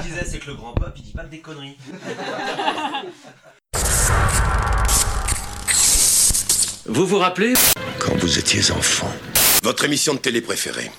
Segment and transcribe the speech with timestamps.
[0.00, 1.76] qu'il disait, c'est que le grand pop, il dit pas que des conneries.
[6.86, 7.54] Vous vous rappelez
[7.98, 9.10] Quand vous étiez enfant.
[9.62, 10.90] Votre émission de télé préférée.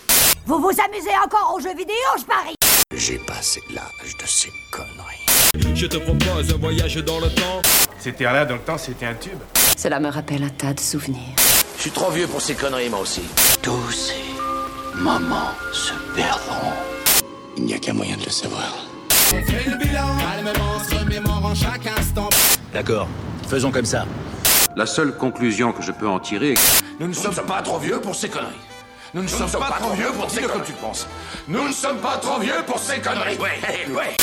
[0.45, 2.55] Vous vous amusez encore aux jeux vidéo, je parie
[2.95, 5.75] J'ai passé l'âge de ces conneries.
[5.75, 7.61] Je te propose un voyage dans le temps.
[7.99, 9.39] C'était là dans le temps, c'était un tube.
[9.77, 11.35] Cela me rappelle un tas de souvenirs.
[11.77, 13.21] Je suis trop vieux pour ces conneries, moi aussi.
[13.61, 16.73] Tous ces moments se perdront.
[17.57, 18.88] Il n'y a qu'un moyen de le savoir.
[22.73, 23.07] D'accord,
[23.47, 24.05] faisons comme ça.
[24.75, 26.59] La seule conclusion que je peux en tirer est que
[26.99, 28.55] Nous ne sommes pas trop vieux pour ces conneries.
[29.13, 31.07] Nous ne sommes pas trop vieux pour dire comme tu penses.
[31.47, 33.37] Nous ne sommes pas trop vieux pour ces conneries.
[33.37, 34.15] Ouais, ouais.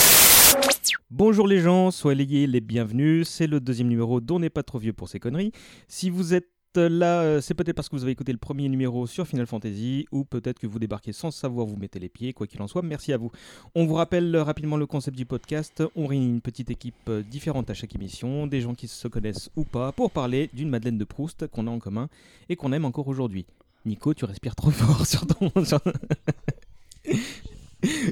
[1.10, 3.28] Bonjour les gens, soyez les bienvenus.
[3.28, 5.52] C'est le deuxième numéro dont n'est pas trop vieux pour ces conneries.
[5.86, 6.48] Si vous êtes
[6.80, 10.06] là, euh, c'est peut-être parce que vous avez écouté le premier numéro sur Final Fantasy
[10.12, 12.32] ou peut-être que vous débarquez sans savoir vous mettez les pieds.
[12.32, 13.30] Quoi qu'il en soit, merci à vous.
[13.74, 15.82] On vous rappelle euh, rapidement le concept du podcast.
[15.96, 19.50] On réunit une petite équipe euh, différente à chaque émission, des gens qui se connaissent
[19.56, 22.08] ou pas, pour parler d'une Madeleine de Proust qu'on a en commun
[22.48, 23.46] et qu'on aime encore aujourd'hui.
[23.84, 25.50] Nico, tu respires trop fort sur ton.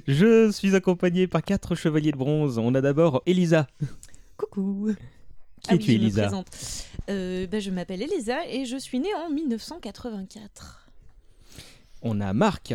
[0.06, 2.58] Je suis accompagné par quatre chevaliers de bronze.
[2.58, 3.66] On a d'abord Elisa.
[4.36, 4.90] Coucou.
[5.62, 6.44] Qui Ah es-tu, oui, je me Elisa?
[7.10, 10.88] Euh, ben, je m'appelle Elisa et je suis née en 1984.
[12.02, 12.74] On a Marc.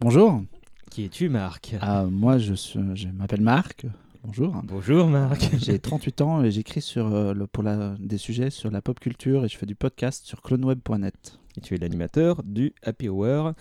[0.00, 0.42] Bonjour,
[0.90, 1.74] Qui es-tu, Marc?
[1.80, 3.86] Ah, moi je, suis- je m'appelle Marc.
[4.24, 4.54] Bonjour.
[4.64, 5.50] Bonjour, Marc.
[5.58, 8.98] J'ai 38 ans et j'écris sur, euh, le, pour la, des sujets sur la pop
[8.98, 11.38] culture et je fais du podcast sur cloneweb.net.
[11.56, 13.52] Et tu es l'animateur du Happy Hour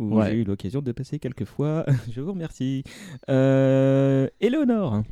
[0.00, 0.30] où Ouais.
[0.30, 1.84] j'ai eu l'occasion de passer quelques fois.
[2.10, 2.82] Je vous remercie.
[3.28, 5.02] Euh, Éléonore.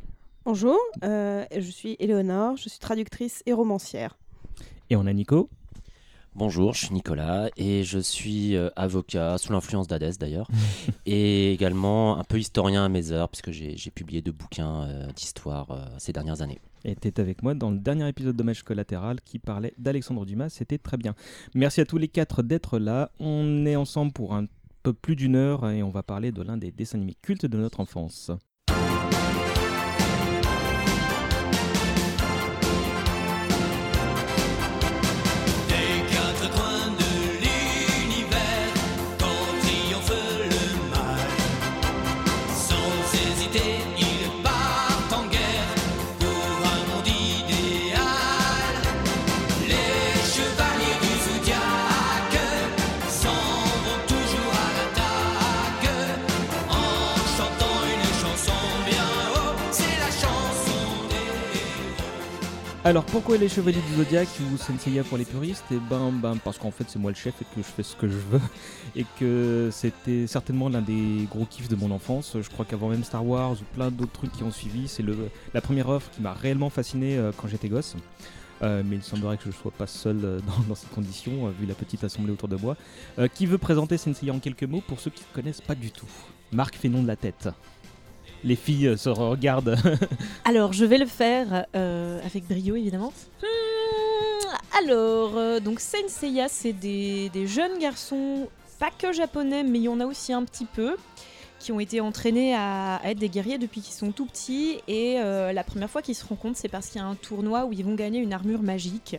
[0.45, 4.17] Bonjour, euh, je suis Éléonore, je suis traductrice et romancière.
[4.89, 5.49] Et on a Nico.
[6.35, 10.47] Bonjour, je suis Nicolas et je suis euh, avocat, sous l'influence d'Hadès d'ailleurs,
[11.05, 15.69] et également un peu historien à mes heures, puisque j'ai publié deux bouquins euh, d'histoire
[15.69, 16.59] euh, ces dernières années.
[16.85, 20.49] Et tu avec moi dans le dernier épisode Dommage collatéral qui parlait d'Alexandre Dumas.
[20.49, 21.13] C'était très bien.
[21.53, 23.11] Merci à tous les quatre d'être là.
[23.19, 24.47] On est ensemble pour un
[24.81, 27.57] peu plus d'une heure et on va parler de l'un des dessins animés cultes de
[27.57, 28.31] notre enfance.
[62.85, 65.63] Alors pourquoi les Chevaliers du Zodiaque ou Senseiya pour les puristes?
[65.71, 67.95] Et ben, ben parce qu'en fait c'est moi le chef et que je fais ce
[67.95, 68.41] que je veux
[68.97, 72.35] et que c'était certainement l'un des gros kiffs de mon enfance.
[72.41, 75.05] Je crois qu'avant même Star Wars ou plein d'autres trucs qui ont suivi, c'est
[75.53, 77.95] la première œuvre qui m'a réellement fasciné euh, quand j'étais gosse.
[78.61, 81.47] Euh, mais il semblerait que je ne sois pas seul euh, dans, dans ces conditions,
[81.57, 82.75] vu la petite assemblée autour de moi.
[83.33, 86.09] Qui veut présenter Senseiya en quelques mots pour ceux qui ne connaissent pas du tout?
[86.51, 87.47] Marc fait nom de la tête.
[88.43, 89.77] Les filles euh, se regardent.
[90.45, 93.13] Alors, je vais le faire euh, avec brio, évidemment.
[93.41, 98.47] Hmm, alors, euh, donc Senseiya, c'est des, jeunes garçons,
[98.79, 100.97] pas que japonais, mais il y en a aussi un petit peu,
[101.59, 104.79] qui ont été entraînés à, être des guerriers depuis qu'ils sont tout petits.
[104.87, 107.71] Et la première fois qu'ils se rencontrent, c'est parce qu'il y a un tournoi où
[107.71, 109.17] ils vont gagner une armure magique.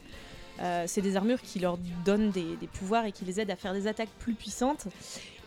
[0.61, 3.57] Euh, c'est des armures qui leur donnent des, des pouvoirs et qui les aident à
[3.57, 4.87] faire des attaques plus puissantes.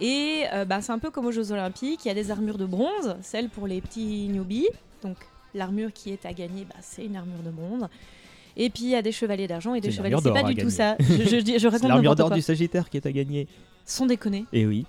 [0.02, 2.58] Et euh, bah, c'est un peu comme aux Jeux Olympiques, il y a des armures
[2.58, 4.68] de bronze, celles pour les petits newbies.
[5.02, 5.16] Donc
[5.54, 7.88] l'armure qui est à gagner, bah, c'est une armure de bronze.
[8.58, 10.16] Et puis il y a des chevaliers d'argent et des chevaliers.
[10.22, 10.96] C'est pas du tout ça.
[11.00, 13.48] Je, je, dis- je raconte l'armure d'or du Sagittaire qui est à gagner.
[13.86, 14.46] Sans déconner.
[14.52, 14.86] Et oui,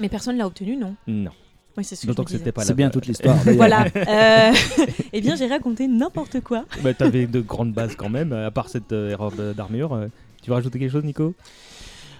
[0.00, 1.30] Mais personne l'a obtenu, non non.
[1.78, 3.36] Oui, c'est ce que c'était pas C'est bien toute l'histoire.
[3.54, 3.86] Voilà.
[3.94, 4.52] Euh,
[5.12, 6.64] eh bien, j'ai raconté n'importe quoi.
[6.82, 9.94] Bah, t'avais de grandes bases quand même, à part cette euh, erreur d'armure.
[9.94, 10.08] euh.
[10.42, 11.34] Tu veux rajouter quelque chose, Nico?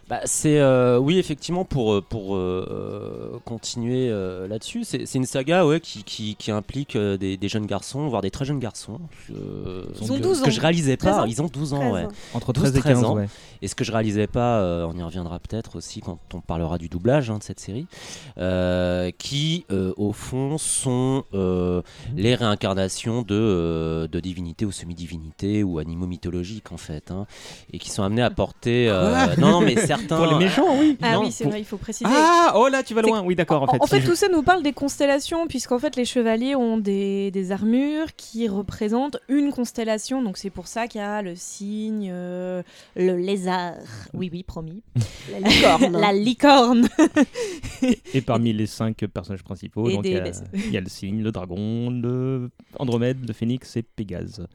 [0.08, 5.26] Bah, c'est euh, oui effectivement pour euh, pour euh, continuer euh, là-dessus c'est c'est une
[5.26, 8.58] saga ouais qui, qui, qui implique euh, des, des jeunes garçons voire des très jeunes
[8.58, 9.00] garçons
[9.30, 10.50] euh, Ils ont que- 12 ce que ans.
[10.50, 12.08] je réalisais 13 pas ans ils ont 12 ans 13 ouais ans.
[12.32, 13.14] Entre 12, 13 et 15 13 ans.
[13.16, 13.28] ouais.
[13.60, 16.78] et ce que je réalisais pas euh, on y reviendra peut-être aussi quand on parlera
[16.78, 17.86] du doublage hein, de cette série
[18.38, 21.82] euh, qui euh, au fond sont euh,
[22.16, 27.26] les réincarnations de, euh, de divinités ou semi-divinités ou animaux mythologiques en fait hein,
[27.74, 30.96] et qui sont amenés à porter euh, non non mais Pour les méchants, oui.
[31.02, 32.08] Ah Non, oui, c'est pour- vrai, il faut préciser.
[32.12, 33.22] Ah, oh là, tu vas loin.
[33.22, 33.78] Oui, d'accord, en fait.
[33.80, 37.52] En fait, tout ça nous parle des constellations, puisqu'en fait, les chevaliers ont des, des
[37.52, 40.22] armures qui représentent une constellation.
[40.22, 42.62] Donc, c'est pour ça qu'il y a le signe, euh,
[42.96, 43.74] le lézard.
[44.14, 44.82] Oui, oui, promis.
[45.32, 45.92] La licorne.
[46.00, 46.88] La licorne.
[48.14, 52.50] Et parmi les cinq personnages principaux, y, il y a le cygne, le dragon, le
[52.78, 54.46] Andromède, le phénix et Pégase.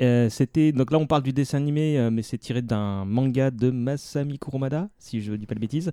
[0.00, 3.50] Euh, c'était donc là on parle du dessin animé euh, mais c'est tiré d'un manga
[3.50, 5.90] de Masami Kurumada si je dis pas de bêtises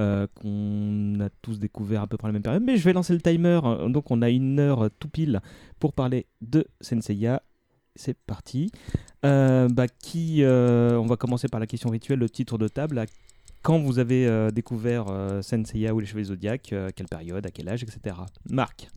[0.00, 2.92] euh, qu'on a tous découvert à peu près à la même période mais je vais
[2.92, 5.40] lancer le timer donc on a une heure tout pile
[5.78, 7.42] pour parler de Senseiya
[7.94, 8.72] c'est parti
[9.22, 13.06] bah, qui on va commencer par la question rituelle le titre de table À
[13.62, 15.06] quand vous avez découvert
[15.42, 18.14] Senseiya ou les Cheveux Zodiac, quelle période, à quel âge, etc.
[18.50, 18.88] Marc,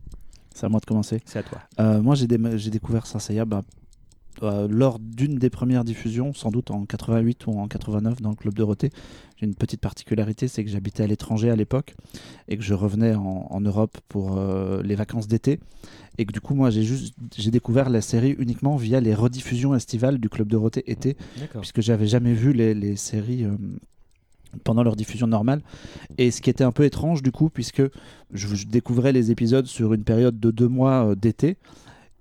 [0.54, 1.22] C'est à moi de commencer.
[1.24, 1.60] c'est à toi.
[1.80, 3.62] Euh, moi, j'ai dé- j'ai découvert Saint bah,
[4.42, 8.36] euh, lors d'une des premières diffusions, sans doute en 88 ou en 89 dans le
[8.36, 8.90] club Dorothée.
[9.36, 11.94] J'ai une petite particularité, c'est que j'habitais à l'étranger à l'époque
[12.48, 15.60] et que je revenais en, en Europe pour euh, les vacances d'été.
[16.18, 19.74] Et que du coup, moi, j'ai juste j'ai découvert la série uniquement via les rediffusions
[19.74, 21.16] estivales du club Dorothée été,
[21.60, 23.56] puisque j'avais jamais vu les, les séries euh,
[24.64, 25.62] pendant leur diffusion normale.
[26.16, 27.82] Et ce qui était un peu étrange du coup, puisque
[28.32, 31.56] je, je découvrais les épisodes sur une période de deux mois d'été.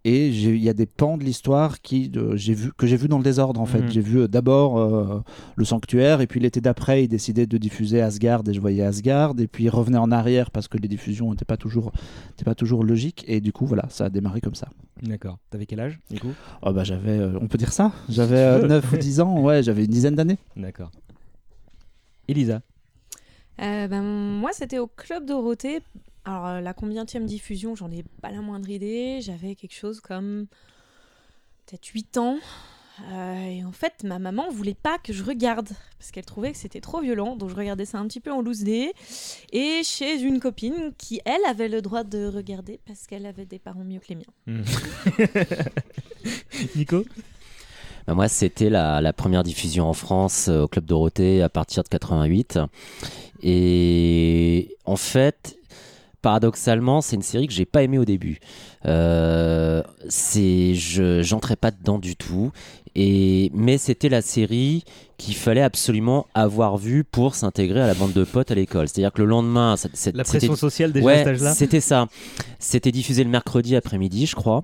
[0.09, 3.09] Et il y a des pans de l'histoire qui euh, j'ai vu que j'ai vu
[3.09, 3.81] dans le désordre en fait.
[3.81, 3.91] Mhm.
[3.91, 5.21] J'ai vu euh, d'abord euh,
[5.57, 9.33] le sanctuaire et puis l'été d'après ils décidaient de diffuser Asgard et je voyais Asgard
[9.37, 11.91] et puis ils revenaient en arrière parce que les diffusions n'étaient pas toujours
[12.31, 14.69] étaient pas toujours logiques et du coup voilà ça a démarré comme ça.
[15.03, 15.39] D'accord.
[15.49, 16.33] T'avais quel âge, du coup?
[16.61, 19.61] Oh bah j'avais euh, on peut dire ça j'avais euh, 9 ou 10 ans ouais
[19.61, 20.37] j'avais une dizaine d'années.
[20.55, 20.91] D'accord.
[22.29, 22.61] Elisa?
[23.61, 25.81] Euh, ben, moi, c'était au Club Dorothée.
[26.27, 29.19] Alors, euh, la combienième diffusion, j'en ai pas la moindre idée.
[29.21, 30.47] J'avais quelque chose comme
[31.65, 32.37] peut-être 8 ans.
[33.13, 36.57] Euh, et en fait, ma maman voulait pas que je regarde parce qu'elle trouvait que
[36.57, 37.37] c'était trop violent.
[37.37, 38.91] Donc, je regardais ça un petit peu en loose day.
[39.53, 43.59] Et chez une copine qui, elle, avait le droit de regarder parce qu'elle avait des
[43.59, 44.25] parents mieux que les miens.
[46.75, 47.05] Nico?
[48.05, 51.83] Bah, moi, c'était la, la première diffusion en France euh, au Club Dorothée à partir
[51.83, 52.59] de 88.
[53.43, 55.57] Et en fait,
[56.21, 58.39] paradoxalement, c'est une série que j'ai pas aimée au début.
[58.85, 62.51] Euh, c'est, je, j'entrais pas dedans du tout.
[62.95, 64.83] Et, mais c'était la série
[65.17, 68.87] qu'il fallait absolument avoir vue pour s'intégrer à la bande de potes à l'école.
[68.87, 72.07] C'est-à-dire que le lendemain, La c'était- pression sociale déjà à Ouais, cet âge-là c'était ça.
[72.59, 74.63] C'était diffusé le mercredi après-midi, je crois.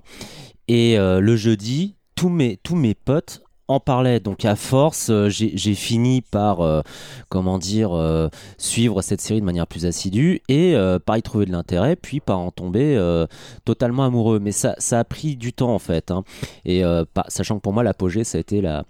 [0.66, 4.20] Et euh, le jeudi, tous mes, tous mes potes en parlaient.
[4.20, 6.82] Donc à force, euh, j'ai fini par, euh,
[7.28, 8.28] comment dire, euh,
[8.58, 12.20] suivre cette série de manière plus assidue et euh, par y trouver de l'intérêt, puis
[12.20, 13.26] par en tomber euh,
[13.64, 14.38] totalement amoureux.
[14.38, 16.10] Mais ça, ça a pris du temps en fait.
[16.10, 16.24] hein.
[16.64, 18.84] Et euh, pas- sachant que pour moi, l'apogée, ça a été la,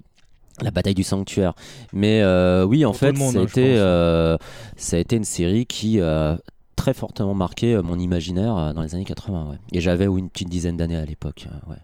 [0.62, 1.55] la bataille du sanctuaire.
[1.93, 4.37] Mais euh, oui, en Pour fait, monde, ça, a hein, été, euh,
[4.76, 6.38] ça a été une série qui a
[6.76, 9.50] très fortement marqué mon imaginaire dans les années 80.
[9.50, 9.56] ouais.
[9.73, 11.47] Et j'avais oui, une petite dizaine d'années à l'époque.
[11.69, 11.76] ouais.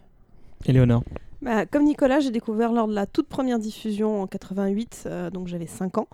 [0.65, 1.03] Éléonore
[1.41, 5.47] Bah, comme Nicolas, j'ai découvert lors de la toute première diffusion en 88, euh, donc
[5.47, 6.07] j'avais 5 ans.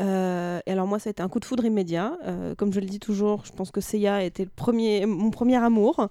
[0.00, 2.16] Euh, et alors moi, ça a été un coup de foudre immédiat.
[2.24, 5.56] Euh, comme je le dis toujours, je pense que Seiya était le premier, mon premier
[5.56, 6.08] amour.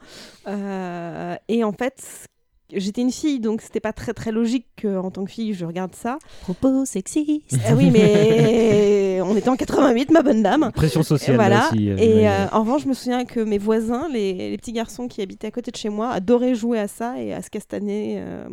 [0.47, 2.27] Et en fait,
[2.75, 5.95] j'étais une fille, donc c'était pas très très logique qu'en tant que fille, je regarde
[5.95, 6.17] ça.
[6.41, 7.57] Propos sexistes.
[7.69, 10.71] Eh oui, mais on était en 88, ma bonne dame.
[10.73, 11.55] Pression sociale voilà.
[11.55, 11.89] là aussi.
[11.89, 15.07] euh, et euh, en revanche, je me souviens que mes voisins, les, les petits garçons
[15.07, 18.15] qui habitaient à côté de chez moi, adoraient jouer à ça et à se castaner
[18.19, 18.47] euh,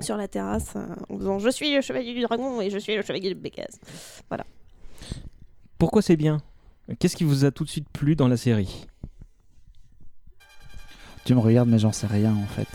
[0.00, 2.94] sur la terrasse euh, en faisant Je suis le chevalier du dragon et je suis
[2.96, 3.78] le chevalier de Bécase.
[5.78, 6.42] Pourquoi c'est bien?
[6.98, 8.86] Qu'est-ce qui vous a tout de suite plu dans la série?
[11.24, 12.66] Tu me regardes, mais j'en sais rien en fait.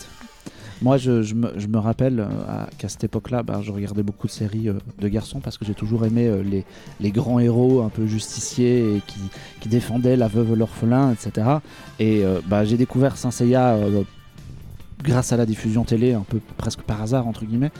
[0.82, 4.74] Moi, je, me, rappelle euh, qu'à cette époque-là, bah, je regardais beaucoup de séries euh,
[4.98, 6.42] de garçons parce que j'ai toujours aimé euh,
[7.00, 11.48] les, grands héros un peu justiciers qui, défendaient la veuve, l'orphelin, etc.
[11.98, 14.04] Et bah, j'ai découvert Saint Seiya euh,
[15.02, 17.70] grâce à la diffusion télé, un peu presque par hasard, entre guillemets.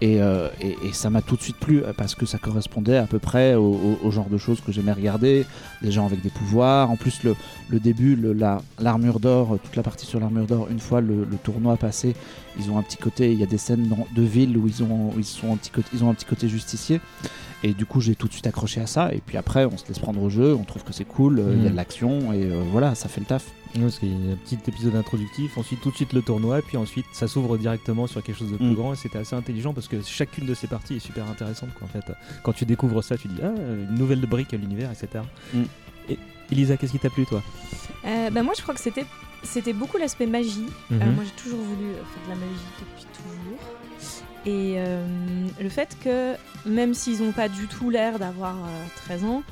[0.00, 3.06] Et, euh, et- et ça m'a tout de suite plu parce que ça correspondait à
[3.06, 5.44] peu près au, au- au genre de choses que j'aimais regarder.
[5.82, 6.90] Des gens avec des pouvoirs.
[6.90, 7.34] En plus, le,
[7.68, 11.24] le début, le- la- l'armure d'or, toute la partie sur l'armure d'or, une fois le,
[11.24, 12.14] le tournoi passé,
[12.58, 13.32] ils ont un petit côté.
[13.32, 15.70] Il y a des scènes dans- de ville où ils ont, ils, sont un petit
[15.70, 17.00] côté, ils ont un petit côté justicier.
[17.64, 19.12] Et du coup, j'ai tout de suite accroché à ça.
[19.14, 21.52] Et puis après, on se laisse prendre au jeu, on trouve que c'est cool, euh,
[21.54, 21.70] il y a Mhm.
[21.72, 23.44] de l'action et euh, voilà, ça fait le taf.
[23.76, 27.26] Oui, C'est un petit épisode introductif, ensuite tout de suite le tournoi, puis ensuite ça
[27.28, 28.74] s'ouvre directement sur quelque chose de plus Mm.
[28.74, 31.86] grand et c'était assez intelligent parce que chacune de ces parties est super intéressante quoi,
[31.86, 32.12] en fait.
[32.42, 35.24] Quand tu découvres ça, tu dis ah une nouvelle brique à l'univers, etc.
[35.54, 35.62] Mm.
[36.10, 36.18] Et
[36.50, 37.42] Elisa, qu'est-ce qui t'a plu toi?
[38.04, 39.06] Euh, bah, moi, je crois que c'était
[39.44, 40.66] c'était beaucoup l'aspect magie.
[40.90, 41.02] Mhm.
[41.02, 43.58] Euh, moi, j'ai toujours voulu euh, faire de la magie depuis toujours.
[44.44, 45.06] Et euh,
[45.60, 46.34] le fait que,
[46.66, 49.42] même s'ils n'ont pas du tout l'air d'avoir euh, 13 ans,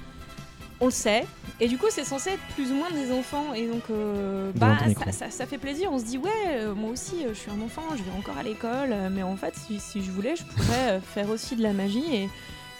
[0.81, 1.25] on le sait.
[1.61, 3.53] Et du coup, c'est censé être plus ou moins des enfants.
[3.55, 5.91] Et donc, euh, bah, ça, ça- ça fait plaisir.
[5.93, 8.39] On se dit, ouais, euh, moi aussi, euh, je suis un enfant, je vais encore
[8.39, 8.95] à l'école.
[9.13, 12.29] Mais en fait, si, si je voulais, je pourrais faire aussi de la magie et,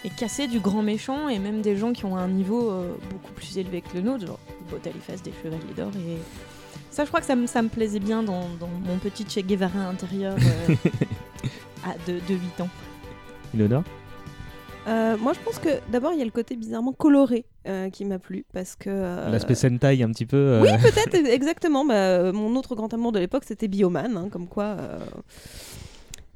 [0.03, 1.29] et casser du grand méchant.
[1.29, 2.71] Et même des gens qui ont un niveau
[3.11, 4.39] beaucoup plus élevé que le nôtre, genre
[4.71, 5.91] Botaliface des Chevaliers d'Or.
[5.97, 6.17] Et
[6.89, 9.45] ça, je crois que ça me, ça me plaisait bien dans, dans mon petit Che
[9.45, 10.35] Guevara intérieur
[11.85, 12.69] à de, de 8 ans.
[13.53, 13.83] Ilona
[14.87, 18.03] Euh, moi, je pense que d'abord, il y a le côté bizarrement coloré euh, qui
[18.05, 18.89] m'a plu parce que.
[18.89, 20.37] euh, L'aspect Sentai un petit peu.
[20.37, 21.85] euh, Oui, peut-être, exactement.
[21.85, 24.77] Bah, mon autre grand amour de l'époque, c'était Bioman, hein, comme quoi.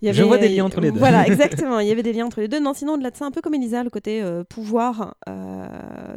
[0.05, 0.99] Il y Je vois des liens entre les deux.
[0.99, 1.79] Voilà, exactement.
[1.79, 2.59] Il y avait des liens entre les deux.
[2.59, 5.65] Non, sinon, au-delà de ça, un peu comme Elisa, le côté euh, pouvoir, euh,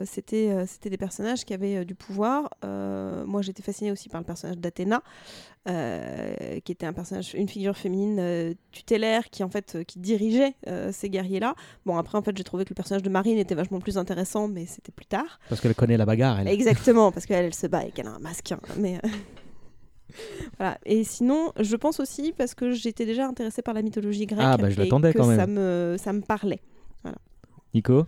[0.04, 2.50] c'était euh, c'était des personnages qui avaient du pouvoir.
[2.62, 5.02] Moi, j'étais fascinée aussi par le personnage d'Athéna,
[5.66, 10.54] qui était un personnage, une figure féminine tutélaire qui, en fait, qui dirigeait
[10.92, 11.54] ces guerriers-là.
[11.86, 14.48] Bon, après, en fait, j'ai trouvé que le personnage de Marine était vachement plus intéressant,
[14.48, 15.38] mais c'était plus tard.
[15.48, 16.40] Parce qu'elle connaît la bagarre.
[16.40, 16.48] Elle.
[16.48, 18.52] Exactement, parce qu'elle elle se bat et qu'elle a un masque.
[18.52, 19.00] hein, Mais
[20.58, 20.78] voilà.
[20.84, 24.40] Et sinon, je pense aussi parce que j'étais déjà intéressée par la mythologie grecque.
[24.42, 25.38] Ah, bah, je et l'attendais que quand même.
[25.38, 26.60] Ça me, ça me parlait.
[27.02, 27.18] Voilà.
[27.74, 28.06] Nico?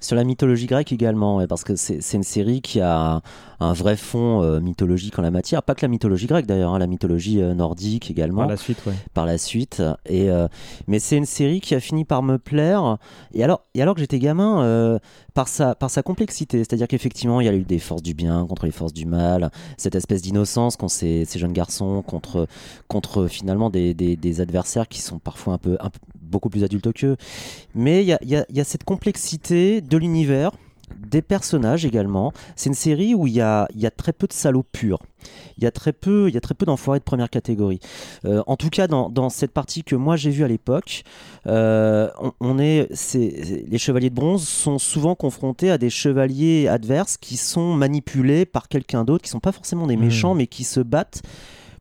[0.00, 3.20] Sur la mythologie grecque également, parce que c'est une série qui a
[3.60, 5.62] un vrai fond euh, mythologique en la matière.
[5.64, 8.42] Pas que la mythologie grecque d'ailleurs, hein, la mythologie euh, nordique également.
[8.42, 8.92] Par la suite, ouais.
[9.12, 9.82] par la suite.
[10.06, 10.46] Et, euh,
[10.86, 12.98] mais c'est une série qui a fini par me plaire.
[13.32, 14.98] Et alors, et alors que j'étais gamin, euh,
[15.38, 18.44] par, sa, par sa complexité, c'est-à-dire qu'effectivement, il y a eu des forces du bien
[18.44, 22.48] contre les forces du mal, cette espèce d'innocence qu'ont ces, ces jeunes garçons contre,
[22.88, 25.78] contre finalement des, des- adversaires qui sont parfois un peu,
[26.20, 27.16] beaucoup plus adultes qu'eux.
[27.72, 30.50] Mais il y a, y a cette complexité de l'univers.
[31.06, 32.32] Des personnages également.
[32.56, 34.98] C'est une série où il y a, il y a très peu de salauds purs.
[35.56, 37.80] Il y a très peu, il y a très peu d'enfoirés de première catégorie.
[38.24, 41.02] Euh, en tout cas, dans, dans cette partie que moi j'ai vue à l'époque,
[41.46, 47.16] euh, on, on est, les chevaliers de bronze sont souvent confrontés à des chevaliers adverses
[47.16, 50.04] qui sont manipulés par quelqu'un d'autre, qui sont pas forcément des Mhm.
[50.04, 51.22] méchants, mais qui se battent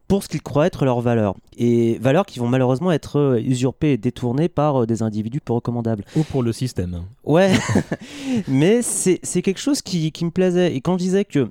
[0.08, 1.36] pour ce qu'ils croient être leurs valeurs.
[1.58, 5.54] Et valeurs qui vont malheureusement être euh, usurpées et détournées par euh, des individus peu
[5.54, 6.06] recommandables.
[6.16, 7.04] Ou pour le système.
[7.24, 7.52] Ouais,
[8.48, 10.76] mais c'est c'est quelque chose qui, qui me plaisait.
[10.76, 11.50] Et quand je disais que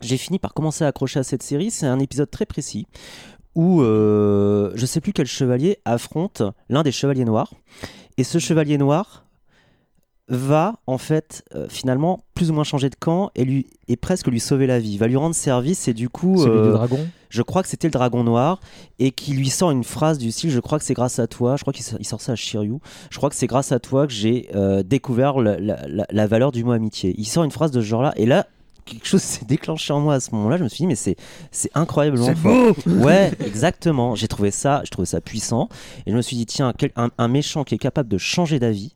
[0.00, 2.86] j'ai fini par commencer à accrocher à cette série, c'est un épisode très précis
[3.54, 7.52] où euh, je sais plus quel chevalier affronte l'un des chevaliers noirs.
[8.16, 9.24] Et ce chevalier noir
[10.34, 14.26] va en fait euh, finalement plus ou moins changer de camp et lui et presque
[14.28, 17.06] lui sauver la vie, va lui rendre service et du coup Celui euh, du dragon
[17.28, 18.60] je crois que c'était le dragon noir
[18.98, 21.56] et qui lui sort une phrase du style je crois que c'est grâce à toi
[21.56, 22.78] je crois qu'il sort- il sort ça à Shiryu
[23.10, 26.26] je crois que c'est grâce à toi que j'ai euh, découvert la, la- la- la
[26.26, 27.14] valeur du mot amitié.
[27.18, 28.46] Il sort une phrase de ce genre là et là
[28.84, 30.94] quelque chose s'est déclenché en moi à ce moment là je me suis dit mais
[30.96, 31.16] c'est
[31.50, 32.74] c'est incroyablement C'est beau.
[33.04, 34.14] ouais exactement.
[34.14, 35.68] J'ai trouvé ça je trouvais ça puissant
[36.06, 38.58] et je me suis dit tiens quel- un, un méchant qui est capable de changer
[38.58, 38.94] d'avis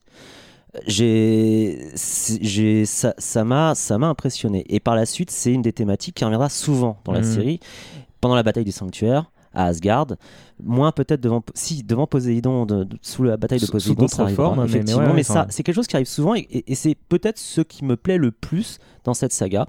[0.86, 4.64] j'ai ça ça m'a ça m'a impressionné.
[4.68, 7.24] Et par la suite c'est une des thématiques qui reviendra souvent dans la Mhm.
[7.34, 7.60] série.
[8.20, 10.06] Pendant la bataille du sanctuaire à Asgard
[10.62, 14.14] moins peut-être devant si devant Poséidon de- de- sous la bataille de sous Poséidon d'autres
[14.16, 15.00] ça arrivera, formes, mais- mais effectivement.
[15.02, 17.38] ouais, mais, ouais, ça c'est quelque chose qui arrive souvent et, et- et c'est peut-être
[17.38, 19.66] ce qui me plaît le plus dans cette saga.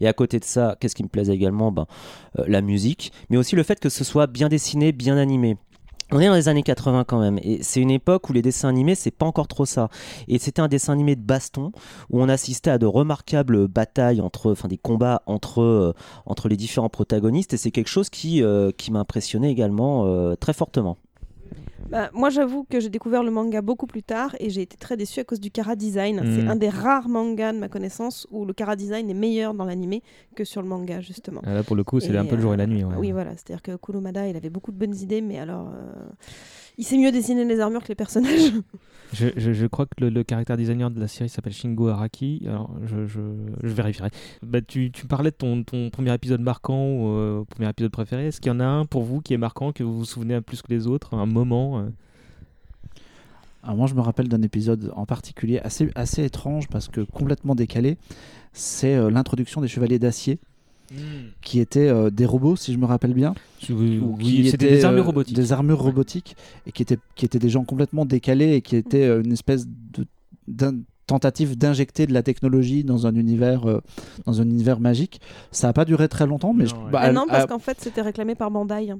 [0.00, 1.72] Et à côté de ça qu'est-ce qui me plaisait également?
[1.72, 1.86] Ben,
[2.38, 5.56] euh, la musique mais aussi le fait que ce soit bien dessiné bien animé
[6.12, 8.68] on est dans les années 80 quand même, et c'est une époque où les dessins
[8.68, 9.88] animés, c'est pas encore trop ça.
[10.28, 11.72] Et c'était un dessin animé de baston,
[12.10, 15.94] où on assistait à de remarquables batailles, entre, enfin des combats entre, euh,
[16.26, 20.34] entre les différents protagonistes, et c'est quelque chose qui, euh, qui m'a impressionné également euh,
[20.36, 20.98] très fortement.
[21.88, 24.96] Bah, moi, j'avoue que j'ai découvert le manga beaucoup plus tard et j'ai été très
[24.96, 26.18] déçue à cause du Kara Design.
[26.24, 26.48] C'est Mhm.
[26.50, 30.02] un des rares mangas de ma connaissance où le Kara Design est meilleur dans l'animé
[30.36, 31.40] que sur le manga, justement.
[31.44, 32.84] Ah, Là, pour le coup, c'est un peu le jour et la nuit.
[32.84, 32.94] ouais.
[32.98, 33.30] Oui, voilà.
[33.32, 35.68] C'est-à-dire que Kurumada, il avait beaucoup de bonnes idées, mais alors.
[35.68, 36.04] euh,
[36.78, 38.52] Il sait mieux dessiner les armures que les personnages.
[39.12, 42.42] Je, je- je crois que le, le caractère designer de la série s'appelle Shingo Araki.
[42.46, 43.18] Alors, je, je,
[43.60, 44.10] je vérifierai.
[44.40, 48.28] Bah, tu, tu parlais de ton, ton premier épisode marquant ou euh, premier épisode préféré.
[48.28, 50.34] Est-ce qu'il y en a un pour vous qui est marquant, que vous vous souvenez
[50.34, 51.88] un plus que les autres Un moment euh
[53.64, 57.56] Alors moi, je me rappelle d'un épisode en particulier assez, assez étrange parce que complètement
[57.56, 57.98] décalé.
[58.52, 60.38] C'est euh, l'introduction des Chevaliers d'Acier,
[61.42, 63.34] qui étaient euh, des robots, si je me rappelle bien.
[63.58, 65.36] Tu- oui, Ou oui, qui c'était étaient, des armures euh, robotiques.
[65.36, 69.04] Des armures robotiques, et qui étaient, qui étaient des gens complètement décalés et qui étaient
[69.06, 69.66] euh, une espèce
[70.48, 70.74] de
[71.06, 73.80] tentative d'injecter de la technologie dans un univers, euh,
[74.26, 75.20] dans un univers magique.
[75.50, 76.90] Ça n'a pas duré très longtemps, mais Non, je- ouais.
[76.92, 78.92] bah, Ah non, parce qu'en fait, c'était réclamé par Bandai.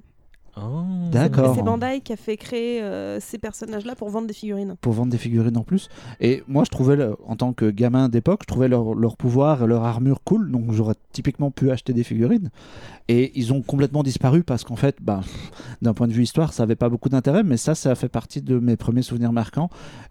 [1.10, 1.52] D'accord.
[1.52, 4.76] Et c'est Bandai qui a fait créer euh, ces personnages-là pour vendre des figurines.
[4.80, 5.88] pour vendre des figurines en plus.
[6.20, 9.62] Et moi, je trouvais, le- en tant que gamin d'époque, je trouvais leur, leur pouvoir
[9.62, 10.50] et leur armure cool.
[10.50, 12.50] Donc, j'aurais typiquement pu acheter des figurines.
[13.08, 15.20] Et ils ont complètement disparu parce qu'en fait, bah,
[15.82, 17.42] d'un point de vue histoire, ça avait pas beaucoup d'intérêt.
[17.42, 19.70] Mais ça, ça fait partie de mes premiers souvenirs marquants.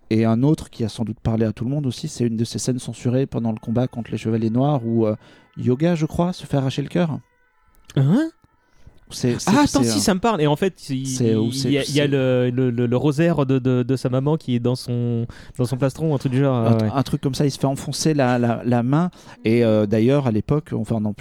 [0.10, 2.36] Et un autre qui a sans doute parlé à tout le monde aussi, c'est une
[2.38, 5.16] de ces scènes censurées pendant le combat contre les Chevaliers Noirs où euh,
[5.58, 7.12] Yoga, je crois, se fait arracher le cœur.
[7.12, 7.22] Hein?
[9.48, 10.42] Ah, attends, si, ça me parle.
[10.42, 11.06] Et en fait, il,
[11.72, 14.10] y a, il y a c'est- le, le, le- le rosaire de, de, de sa
[14.10, 15.26] maman qui est dans son,
[15.58, 16.56] dans son plastron, un truc du genre.
[16.56, 16.90] un, ouais.
[16.94, 19.10] un truc comme ça, il se fait enfoncer la, la, la main.
[19.46, 21.14] Et euh, d'ailleurs, à l'époque, enfin, on en,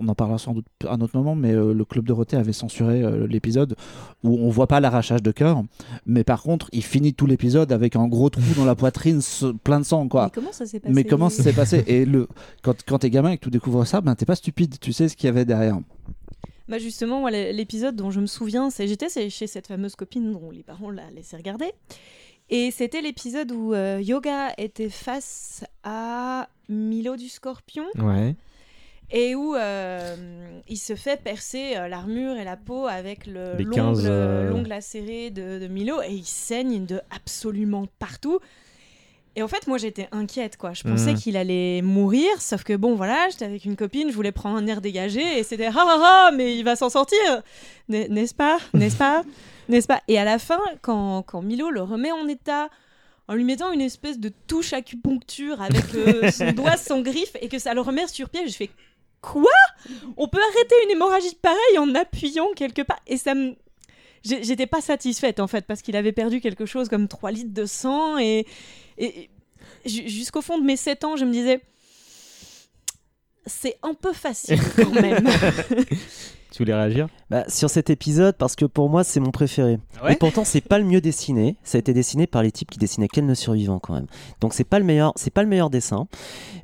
[0.00, 2.52] on en parlera sans doute à un autre moment, mais euh, le Club Dorothée avait
[2.54, 3.76] censuré euh, l'épisode
[4.24, 5.62] où on voit pas l'arrachage de cœur,
[6.06, 9.52] mais par contre, il finit tout l'épisode avec un gros trou dans la poitrine ce-
[9.52, 10.24] plein de sang, quoi.
[10.24, 11.84] Mais comment ça s'est passé Mais comment ça s'est passé?
[11.86, 12.26] Et le,
[12.62, 15.08] quand, quand t'es gamin et que tu découvres ça, ben t'es pas stupide, tu sais
[15.08, 15.78] ce qu'il y avait derrière.
[16.68, 20.62] Bah justement, l'épisode dont je me souviens, c'est j'étais chez cette fameuse copine dont les
[20.62, 21.72] parents la laissaient regarder.
[22.50, 28.36] Et c'était l'épisode où euh, Yoga était face à Milo du Scorpion Ouais.
[29.10, 33.70] et où euh, il se fait percer euh, l'armure et la peau avec le l'ongle
[33.74, 38.38] 15, euh, l'ongle lacéré de, de Milo et il saigne de absolument partout.
[39.38, 40.72] Et en fait, moi j'étais inquiète quoi.
[40.74, 41.18] Je pensais Mhm.
[41.18, 44.66] qu'il allait mourir, sauf que bon voilà, j'étais avec une copine, je voulais prendre un
[44.66, 47.18] air dégagé et c'était ah ah ah, mais il va s'en sortir,
[47.88, 49.22] N'est- n'est-ce pas, n'est-ce pas,
[49.68, 50.00] n'est-ce pas?
[50.08, 52.68] Et à la fin, quand, quand Milo le remet en état
[53.28, 57.48] en lui mettant une espèce de touche acupuncture avec euh, son doigt, son griffe et
[57.48, 58.70] que ça le remet sur pied, je fais
[59.20, 59.44] quoi?
[60.16, 62.98] On peut arrêter une hémorragie pareille en appuyant quelque part?
[63.06, 63.54] Et ça me
[64.24, 67.66] J'étais pas satisfaite en fait parce qu'il avait perdu quelque chose comme 3 litres de
[67.66, 68.46] sang et,
[68.98, 69.30] et
[69.86, 71.60] ju- jusqu'au fond de mes 7 ans, je me disais
[73.46, 75.26] c'est un peu facile quand même.
[76.58, 79.78] Tu voulais réagir Bah, sur cet épisode, parce que pour moi, c'est mon préféré.
[80.02, 81.56] Ouais Et pourtant, c'est pas le mieux dessiné.
[81.62, 84.06] Ça a été dessiné par les types qui dessinaient Ken le survivant quand même.
[84.40, 86.08] Donc c'est pas le meilleur, c'est pas le meilleur dessin,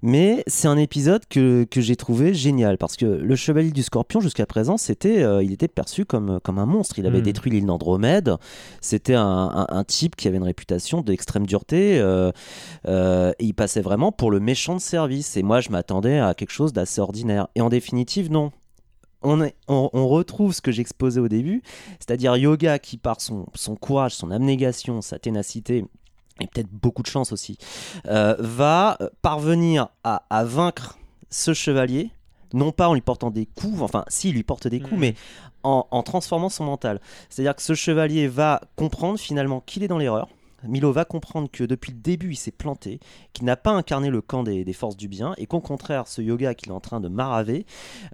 [0.03, 4.19] mais c'est un épisode que, que j'ai trouvé génial parce que le chevalier du Scorpion
[4.21, 6.99] jusqu'à présent, c'était, euh, il était perçu comme comme un monstre.
[6.99, 7.23] Il avait Mm.
[7.23, 8.35] détruit l'île d'Andromède.
[8.81, 9.23] C'était un,
[9.55, 12.01] un- un type qui avait une réputation d'extrême dureté.
[12.01, 12.33] euh,
[12.89, 15.37] euh, et il passait vraiment pour le méchant de service.
[15.37, 17.47] Et moi, je m'attendais à quelque chose d'assez ordinaire.
[17.55, 18.51] Et en définitive, non
[19.25, 21.63] on, est- on- on retrouve ce que j'exposais au début,
[21.99, 25.85] c'est-à-dire Yoga qui, par son, son courage, son abnégation, sa ténacité,
[26.41, 27.59] et peut-être beaucoup de chance aussi,
[28.07, 30.99] euh, va euh, parvenir à, à vaincre
[31.31, 32.11] ce chevalier,
[32.53, 35.01] non pas en lui portant des coups, enfin si, il lui porte des coups, Mhm.
[35.01, 35.15] mais
[35.65, 37.01] en, en transformant son mental.
[37.31, 40.29] C'est-à-dire que ce chevalier va comprendre finalement qu'il est dans l'erreur.
[40.67, 43.01] Milo va comprendre que depuis le début il s'est planté,
[43.33, 46.23] qu'il n'a pas incarné le camp des, des forces du bien et qu'au contraire ce
[46.23, 47.67] yoga qu'il est en train de maraver,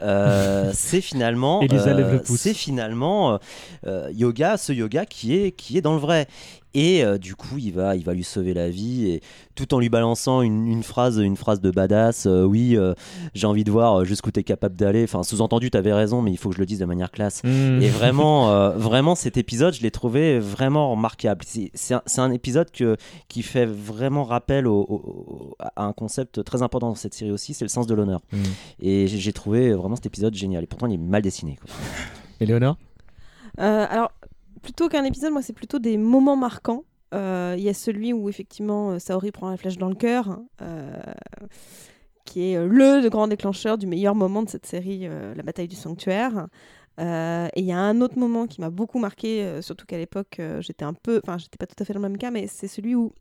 [0.03, 3.39] euh, c'est finalement, euh, c'est finalement
[3.87, 6.27] euh, yoga, ce yoga qui est qui est dans le vrai.
[6.73, 9.23] Et euh, du coup, il va, il va lui sauver la vie, et
[9.57, 12.27] tout en lui balançant une, une phrase, une phrase de badass.
[12.27, 12.95] euh, oui, euh,
[13.35, 15.03] j'ai envie de voir jusqu'où t'es capable d'aller.
[15.03, 17.43] Enfin, sous-entendu, t'avais raison, mais il faut que je le dise de manière classe.
[17.43, 17.83] Mm.
[17.83, 21.45] Et vraiment, euh, vraiment, cet épisode, je l'ai trouvé vraiment remarquable.
[21.45, 22.97] C'est un, épisode que,
[23.29, 27.33] qui fait vraiment rappel au- au- au- à un concept très important dans cette série
[27.33, 28.21] aussi, c'est le sens de l'honneur.
[28.33, 28.37] Mm.
[28.83, 30.63] Et j'ai j'ai trouvé vraiment cet épisode génial.
[30.65, 31.59] Et pourtant, il est mal dessiné.
[31.61, 31.71] quoi.
[32.41, 32.77] Éléonore?
[33.59, 34.13] Euh, alors,
[34.63, 36.85] plutôt qu'un épisode, moi, c'est plutôt des moments marquants.
[37.15, 40.39] Euh, Il y a celui où, effectivement, euh, Saori prend la flèche dans le cœur,
[40.63, 40.97] euh,
[42.25, 46.47] qui est le grand déclencheur du meilleur moment de cette série, la bataille du sanctuaire.
[47.01, 49.97] Euh, et il y a un autre moment qui m'a beaucoup marqué, euh, surtout qu'à
[49.99, 51.21] l'époque, euh, j'étais un peu.
[51.25, 53.13] Enfin, j'étais pas tout à fait dans le même cas, mais c'est celui où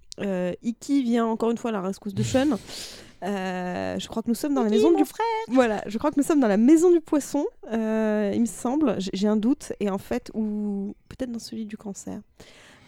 [0.63, 2.57] Iki vient encore une fois à la rescousse de Sean.
[3.23, 5.25] Je crois que nous sommes dans la maison du frère.
[5.49, 7.77] Voilà, je crois que nous sommes dans la maison du poisson, il
[8.41, 8.95] me semble.
[8.99, 9.73] J'ai- J'ai un doute.
[9.79, 12.19] Et en fait, ou peut-être dans celui du cancer.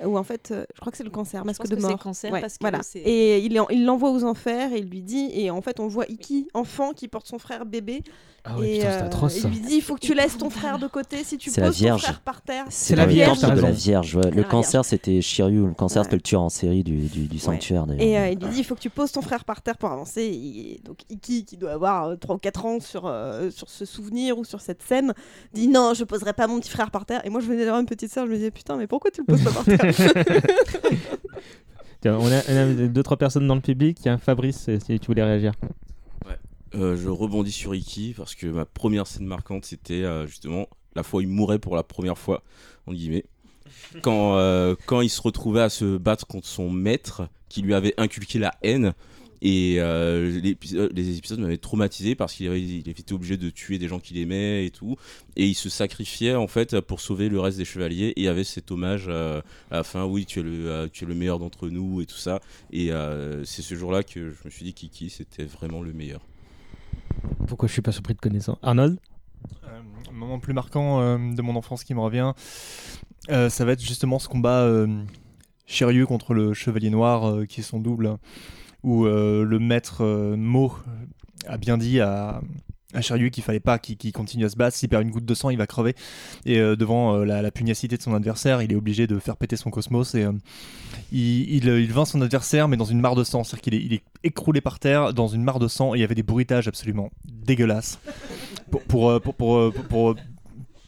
[0.06, 1.88] Ou en fait, euh, je crois que c'est le cancer, masque pense de que c'est
[1.88, 2.00] mort.
[2.00, 2.80] cancer Ouais, parce que voilà.
[2.84, 5.30] c'est- Et il en- il l'envoie aux enfers et il lui dit.
[5.34, 8.04] Et en fait, on voit Iki, enfant, qui porte son frère bébé.
[8.44, 10.50] Ah ouais, et putain, c'est atroce, il lui dit il faut que tu laisses ton
[10.50, 12.02] frère de côté si tu C'est la poses ton Vierge.
[12.02, 12.66] frère par terre.
[12.70, 13.70] C'est la Vierge, Vierge de la.
[13.72, 14.16] Vierge.
[14.16, 14.32] ouais.
[14.32, 15.68] Le la cancer, c'était Shiryu.
[15.68, 16.06] Le cancer, Ouais.
[16.06, 17.86] c'était le tueur en série du, du, du sanctuaire.
[18.00, 19.92] Et euh, il lui dit il faut que tu poses ton frère par terre pour
[19.92, 20.24] avancer.
[20.24, 24.40] Et donc Iki, qui doit avoir 3 ou 4 ans sur, euh, sur ce souvenir
[24.40, 25.14] ou sur cette scène,
[25.54, 27.22] dit non, je poserai pas mon petit frère par terre.
[27.26, 29.22] Et moi je venais d'avoir une petite sœur, je me disais putain, mais pourquoi tu
[29.22, 29.91] le poses pas par terre?
[32.02, 34.08] Tiens, on, a, on a deux trois personnes dans le public.
[34.08, 35.54] Un Fabrice, euh, si tu voulais réagir.
[36.74, 41.04] Euh, je rebondis sur Iki parce que ma première scène marquante c'était euh, justement la
[41.04, 42.44] fois où il mourait pour la première fois
[42.88, 43.26] guillemets
[44.02, 44.38] quand
[44.86, 48.54] quand il se retrouvait à se battre contre son maître qui lui avait inculqué la
[48.64, 48.94] haine
[49.42, 53.80] Et euh, l'épisode- les épisodes m'avaient traumatisé parce qu'il avait, il été obligé de tuer
[53.80, 54.98] des gens qu'il aimait et tout.
[55.36, 58.10] Et il se sacrifiait en fait pour sauver le reste des chevaliers.
[58.10, 60.88] Et il y avait cet hommage euh, à la fin oui, tu es le, euh,
[60.92, 62.40] tu es le meilleur d'entre nous et tout ça.
[62.72, 66.22] Et euh, c'est ce jour-là que je me suis dit Kiki, c'était vraiment le meilleur.
[67.48, 69.00] Pourquoi je suis pas surpris de connaissance Arnold?
[69.66, 72.34] Un moment plus marquant euh, de mon enfance qui me revient,
[73.30, 75.04] euh, ça va être justement ce combat euh,
[75.66, 78.18] Shiryu contre le Chevalier Noir euh, qui est son double,
[78.84, 80.74] où euh, le maître euh, Mo
[81.48, 82.42] a bien dit à,
[82.94, 85.50] à qu'il fallait pas qu'il continue à se battre, s'il perd une goutte de sang
[85.50, 85.96] il va crever,
[86.46, 89.38] et euh, devant euh, la, la pugnacité de son adversaire il est obligé de faire
[89.38, 90.32] péter son cosmos, et euh,
[91.12, 93.84] il, il, il vainc son adversaire mais dans une mare de sang, c'est-à-dire qu'il est,
[93.84, 96.24] il est écroulé par terre dans une mare de sang, et il y avait des
[96.24, 98.00] bruitages absolument dégueulasses.
[98.88, 100.16] Pour, pour, pour, pour,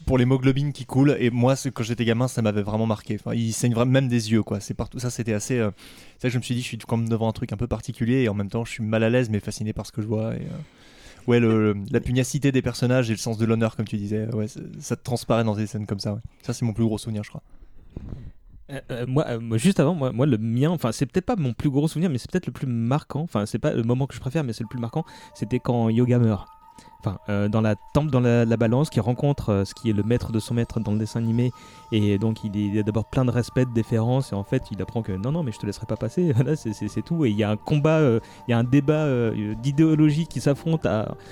[0.06, 3.54] pour- l'hémoglobine qui coule et moi quand j'étais gamin ça m'avait vraiment marqué enfin, il
[3.54, 5.72] saigne même des yeux quoi c'est partout ça c'était assez euh,
[6.20, 8.30] ça je me suis dit je suis comme devant un truc un peu particulier et
[8.30, 10.34] en même temps je suis mal à l'aise mais fasciné par ce que je vois
[10.34, 10.40] euh,
[11.28, 11.40] ouais
[11.92, 14.48] la pugnacité des personnages et le sens de l'honneur comme tu disais ouais
[14.80, 16.22] ça te transparaît dans des scènes comme ça ouais.
[16.42, 17.44] ça c'est mon plus gros souvenir je crois
[18.72, 21.70] Euh, euh, moi, juste avant, moi, moi, le mien, enfin, c'est peut-être pas mon plus
[21.70, 23.20] gros souvenir, mais c'est peut-être le plus marquant.
[23.22, 25.04] Enfin, c'est pas le moment que je préfère, mais c'est le plus marquant.
[25.36, 26.48] C'était quand Yoga meurt.
[27.06, 29.94] Enfin, euh, dans la temple, dans la, la balance, qui rencontre euh, ce qui est
[29.94, 31.52] le maître de son maître dans le dessin animé,
[31.96, 34.82] et donc il il a d'abord plein de respect, de déférence, et en fait, il
[34.82, 36.34] apprend que non, non, mais je te laisserai pas passer.
[36.44, 37.26] Voilà, c'est- tout.
[37.26, 40.42] Et il y a un combat, euh, il y a un débat euh, d'idéologie qui
[40.42, 40.88] s'affronte,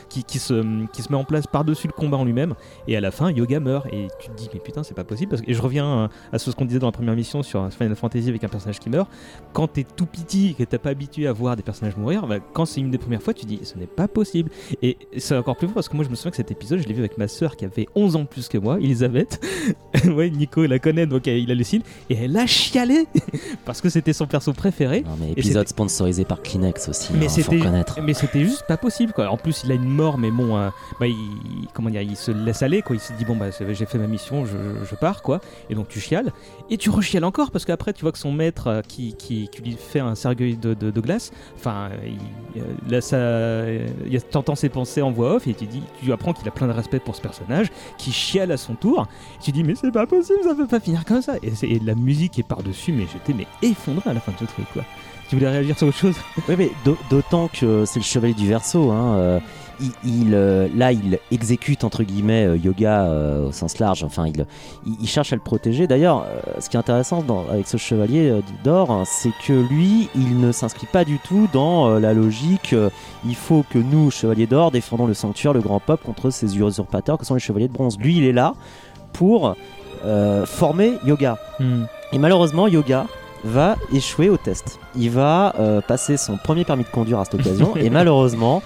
[0.10, 2.56] qui, qui se, qui se met en place par-dessus le combat en lui-même.
[2.88, 5.36] Et à la fin, Yoga meurt, et tu te dis, mais putain, c'est pas possible.
[5.48, 8.30] Et je reviens euh, à ce qu'on disait dans la première mission sur Final Fantasy
[8.30, 9.10] avec un personnage qui meurt.
[9.54, 12.38] Quand t'es tout petit et que t'as pas habitué à voir des personnages mourir, bah,
[12.54, 14.50] quand c'est une des premières fois, tu dis, ce n'est pas possible.
[14.82, 16.88] Et c'est encore plus fort parce que moi, je me souviens que cet épisode, je
[16.88, 19.44] l'ai vu avec ma sœur qui avait 11 ans plus que moi, Elisabeth.
[20.08, 21.82] ouais, Nico la connaît, donc il hallucine.
[22.10, 23.08] Et elle a chialé
[23.66, 25.02] parce que c'était son perso préféré.
[25.02, 28.00] Non, mais épisode sponsorisé par Kleenex aussi, mais hein, faut c'était reconnaître.
[28.04, 29.30] mais c'était juste pas possible quoi.
[29.30, 31.16] En plus, il a une mort mais bon euh, bah, il,
[31.74, 32.96] comment dire, il se laisse aller quoi.
[32.96, 34.58] Il se dit bon bah j'ai fait ma mission, je,
[34.90, 35.42] je pars quoi.
[35.70, 36.32] Et donc tu chiales
[36.70, 39.62] et tu rechiales encore parce qu'après tu vois que son maître euh, qui, qui, qui
[39.62, 42.10] lui fait un cercueil de, de, de glace, enfin euh,
[42.56, 43.18] il, là ça
[44.10, 46.68] il t'entends ses pensées en voix off et tu dis tu apprends qu'il a plein
[46.68, 49.08] de respect pour ce personnage qui chiale à son tour.
[49.42, 51.34] Tu dis mais c'est pas possible, ça peut pas finir comme ça.
[51.44, 54.68] Et, la musique est par-dessus mais j'étais mais effondré à la fin de ce truc.
[55.32, 56.16] Tu voulais réagir sur autre chose?
[56.50, 58.92] Oui, mais d'au- d'autant que c'est le chevalier du verso.
[58.92, 59.40] Hein, euh,
[60.04, 63.10] il, euh, là, il exécute entre guillemets euh, yoga
[63.48, 64.04] au sens large.
[64.04, 64.46] Enfin, il,
[65.00, 65.88] il, cherche à le protéger.
[65.88, 66.28] D'ailleurs,
[66.60, 70.88] ce qui est intéressant avec ce chevalier d'or, hein, c'est que lui, il ne s'inscrit
[70.88, 72.76] pas du tout dans la logique.
[73.26, 77.18] il faut que nous, chevaliers d'or, défendons le sanctuaire, le grand peuple contre ces usurpateurs
[77.18, 77.98] que sont les chevaliers de bronze.
[77.98, 78.54] Lui, il est là
[79.14, 79.56] pour
[80.06, 81.38] euh, former yoga.
[81.60, 81.84] Hmm.
[82.14, 83.06] Et malheureusement, Yoga
[83.44, 84.80] va échouer au test.
[84.96, 88.62] Il va euh, passer son premier permis de conduire à cette occasion et malheureusement,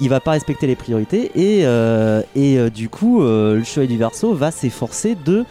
[0.00, 4.32] il va pas respecter les priorités et, euh, et du coup, le chevalier du verso
[4.32, 5.44] va s'efforcer de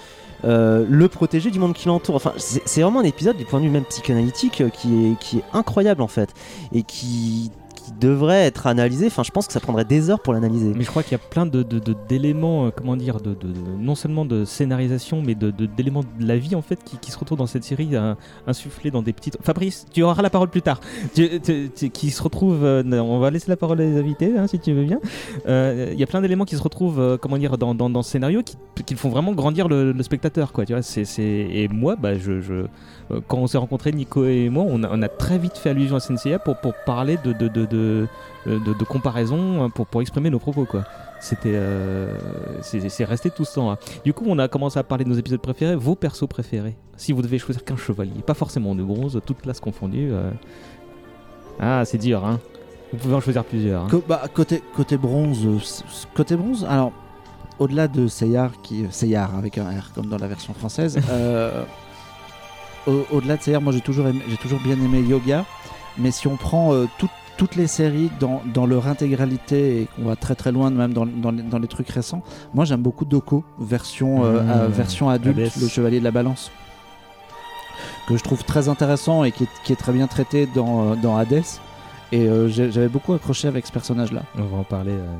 [0.46, 2.15] euh, le protéger du monde qui l'entoure.
[2.15, 5.19] Enfin, c'est c'est vraiment un épisode du point de vue même psychanalytique euh, qui est,
[5.19, 6.34] qui est incroyable en fait
[6.74, 7.52] et qui,
[7.84, 9.08] qui devrait être analysé.
[9.08, 10.74] Enfin, je pense que ça prendrait des heures pour l'analyser.
[10.76, 13.36] Mais je crois qu'il y a plein de, de- de- d'éléments, euh, comment dire, de,
[13.80, 17.46] non seulement de scénarisation, mais d'éléments de la vie en fait qui, se retrouvent dans
[17.48, 18.15] cette série, euh,
[18.48, 19.38] insufflés dans des petites.
[19.41, 20.80] Fabrice, tu auras la parole plus tard.
[21.13, 22.63] Qui se retrouvent.
[22.63, 25.00] euh, on va laisser la parole à les invités, hein, si tu veux bien.
[25.46, 28.56] Il y a plein d'éléments qui se retrouvent, comment dire, dans, dans, ce scénario qui,
[28.86, 30.52] qui font vraiment grandir le, spectateur,
[31.19, 32.65] Et moi, bah, je.
[33.28, 35.95] Quand on s'est rencontrés, Nico et moi, on a, on a très vite fait allusion
[35.95, 38.08] à Senseiya pour, pour parler de, de, de, de,
[38.45, 40.84] de- de comparaison, euh, pour, pour exprimer nos propos, quoi.
[41.19, 42.13] C'était, euh,
[42.62, 43.78] c'est resté tout ce temps-là.
[44.04, 46.76] Du coup, on a commencé à parler de nos épisodes préférés, vos persos préférés.
[46.97, 50.10] Si vous devez choisir qu'un chevalier, pas forcément de bronze, toute classe confondue.
[50.12, 50.32] euh.
[51.60, 52.39] Ah, c'est dur, hein.
[52.91, 53.84] Vous pouvez en choisir plusieurs.
[53.84, 53.88] hein.
[53.89, 55.58] Co- bah, côté, côté bronze, euh,
[56.13, 56.91] côté bronze, alors
[57.60, 61.63] au-delà de Seyar, qui Seyar avec un R comme dans la version française, euh,
[62.88, 65.46] au- au-delà de Seyar, moi j'ai toujours, aimé- toujours bien aimé Yoga,
[65.98, 70.04] mais si on prend euh, tout- toutes les séries dans, dans leur intégralité et qu'on
[70.06, 72.22] va très très loin même dans, dans les, dans les trucs récents,
[72.54, 74.50] moi j'aime beaucoup Doko, version, euh, Mmh.
[74.52, 76.52] euh, version adulte, le chevalier de la balance
[78.08, 80.96] que je trouve très intéressant et qui est, qui est très bien traité dans, euh,
[80.96, 81.41] dans Hades.
[82.12, 84.22] Et euh, j'ai- j'avais beaucoup accroché avec ce personnage-là.
[84.38, 85.15] On va en parler euh,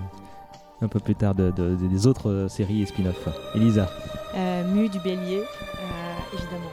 [0.82, 3.28] un peu plus tard de, de- des autres séries et spin-off.
[3.56, 3.90] Elisa,
[4.36, 6.72] Euh, Mu du bélier, euh, évidemment.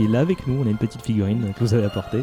[0.00, 2.22] Qui est là avec nous, on a une petite figurine que vous avez apportée.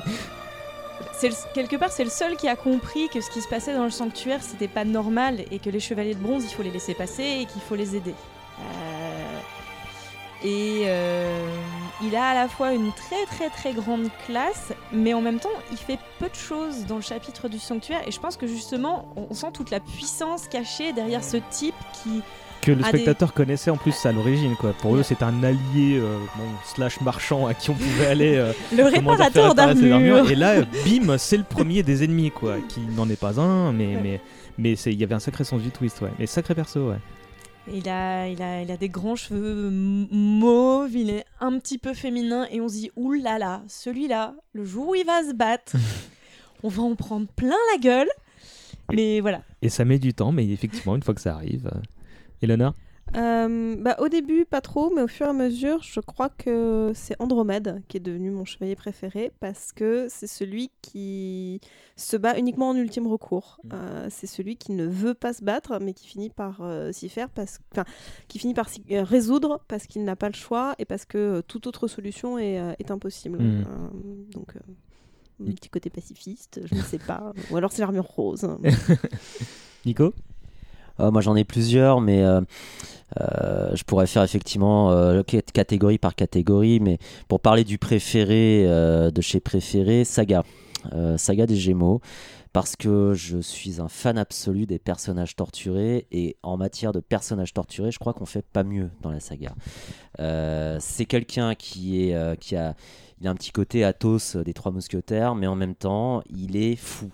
[1.54, 3.92] Quelque part, c'est le seul qui a compris que ce qui se passait dans le
[3.92, 7.42] sanctuaire, c'était pas normal et que les chevaliers de bronze, il faut les laisser passer
[7.42, 8.13] et qu'il faut les aider.
[8.60, 9.40] Euh,
[10.44, 11.56] et euh,
[12.04, 15.50] il a à la fois une très très très grande classe, mais en même temps,
[15.72, 18.08] il fait peu de choses dans le chapitre du sanctuaire.
[18.08, 22.22] Et je pense que justement, on sent toute la puissance cachée derrière ce type qui.
[22.62, 24.74] Que le a des- spectateur connaissait en plus à l'origine, quoi.
[24.74, 28.36] Pour eux, c'est un allié euh, bon, slash marchand à qui on pouvait aller.
[28.36, 30.30] euh, Le réparateur d'armure.
[30.30, 32.58] Et là, bim, c'est le premier des ennemis, quoi.
[32.67, 34.02] Qui n'en est pas un, mais Ouais.
[34.04, 34.22] mais
[34.58, 36.10] mais c'est il y avait un sacré sens du twist, ouais.
[36.20, 36.98] Mais sacré perso, ouais.
[37.72, 41.93] Il a, il, a, il a des grands cheveux mauves, il est un petit peu
[41.93, 45.34] féminin et on se dit oulala, là là, celui-là, le jour où il va se
[45.34, 45.74] battre,
[46.63, 48.08] on va en prendre plein la gueule.
[48.93, 49.41] Mais voilà.
[49.62, 51.70] Et ça met du temps, mais effectivement, une fois que ça arrive.
[52.41, 52.73] Eleanor
[53.15, 56.91] Euh, bah, au début, pas trop, mais au fur et à mesure, je crois que
[56.93, 61.62] c'est Andromède qui est devenu mon chevalier préféré parce que c'est celui qui
[61.95, 63.62] se bat uniquement en ultime recours.
[63.71, 67.08] Euh, c'est celui qui ne veut pas se battre, mais qui finit par euh, s'y
[67.08, 67.60] faire, parce...
[67.71, 67.86] enfin,
[68.28, 71.65] qui finit par s'y résoudre parce qu'il n'a pas le choix et parce que toute
[71.65, 73.41] autre solution est, est impossible.
[73.41, 73.65] Mm.
[74.34, 74.58] Donc,
[75.39, 77.32] un petit côté pacifiste, je ne sais pas.
[77.52, 78.47] Ou alors c'est l'armure rose.
[79.86, 80.13] Nico
[81.00, 82.42] moi j'en ai plusieurs, mais euh,
[83.22, 86.80] euh, je pourrais faire effectivement euh, cat- catégorie par catégorie.
[86.80, 90.44] Mais pour parler du préféré de chez préféré, Saga,
[91.18, 92.02] Saga des Gémeaux,
[92.54, 97.54] parce que je suis un fan absolu des personnages torturés et en matière de personnages
[97.54, 99.54] torturés, je crois qu'on fait pas mieux dans la saga.
[100.80, 102.76] C'est quelqu'un qui est qui a
[103.20, 106.76] il a un petit côté Athos des Trois Mousquetaires, mais en même temps il est
[106.76, 107.10] fou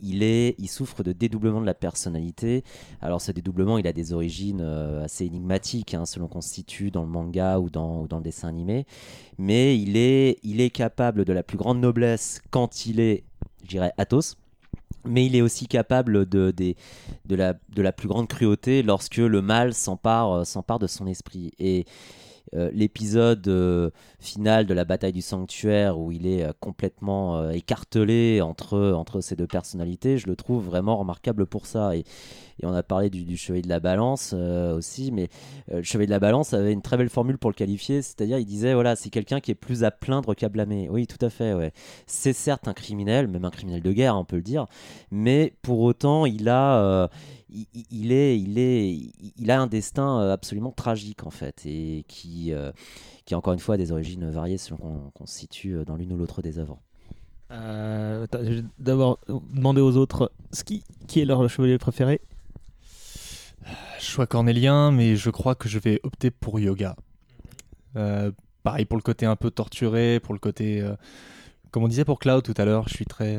[0.00, 2.64] il, est, il souffre de dédoublement de la personnalité.
[3.00, 6.90] Alors ce dédoublement, il a des origines euh, assez énigmatiques, hein, selon qu'on se situe
[6.90, 8.86] dans le manga ou dans, ou dans le dessin animé.
[9.38, 13.24] Mais il est, il est capable de la plus grande noblesse quand il est,
[13.62, 14.36] je dirais, Athos.
[15.06, 16.74] Mais il est aussi capable de, de,
[17.34, 21.52] la, de la plus grande cruauté lorsque le mal s'empare euh, s'empare de son esprit.
[21.58, 21.84] Et
[22.54, 28.40] euh, l'épisode euh, final de la bataille du sanctuaire où il est euh, complètement écartelé
[28.42, 31.96] entre, entre ces deux personnalités, je le trouve vraiment remarquable pour ça.
[31.96, 32.04] Et,
[32.60, 35.28] et on a parlé du, du chevalier de la balance aussi, mais
[35.72, 38.46] le chevalier de la balance avait une très belle formule pour le qualifier, c'est-à-dire il
[38.46, 40.88] disait voilà, c'est quelqu'un qui est plus à plaindre qu'à blâmer.
[40.88, 41.72] Oui, tout à fait, ouais.
[42.06, 44.66] C'est certes un criminel, même un criminel de guerre, on peut le dire,
[45.10, 47.08] mais pour autant, il a.
[47.90, 48.90] il, est, il, est,
[49.38, 52.72] il- a un destin euh, absolument tragique en fait et qui, euh,
[53.24, 56.12] qui encore une fois a des origines variées selon qu'on se situe euh, dans l'une
[56.12, 56.78] ou l'autre des œuvres.
[57.50, 58.26] Euh,
[58.78, 59.18] D'abord,
[59.52, 62.20] demander aux autres ce qui, qui est leur chevalier préféré?
[63.98, 66.96] Choix cornélien, mais je crois que je vais opter pour yoga.
[67.96, 68.30] Euh,
[68.62, 70.80] pareil pour le côté un peu torturé, pour le côté.
[70.80, 70.94] euh,
[71.70, 73.36] comme on disait pour Cloud tout à l'heure, je suis très.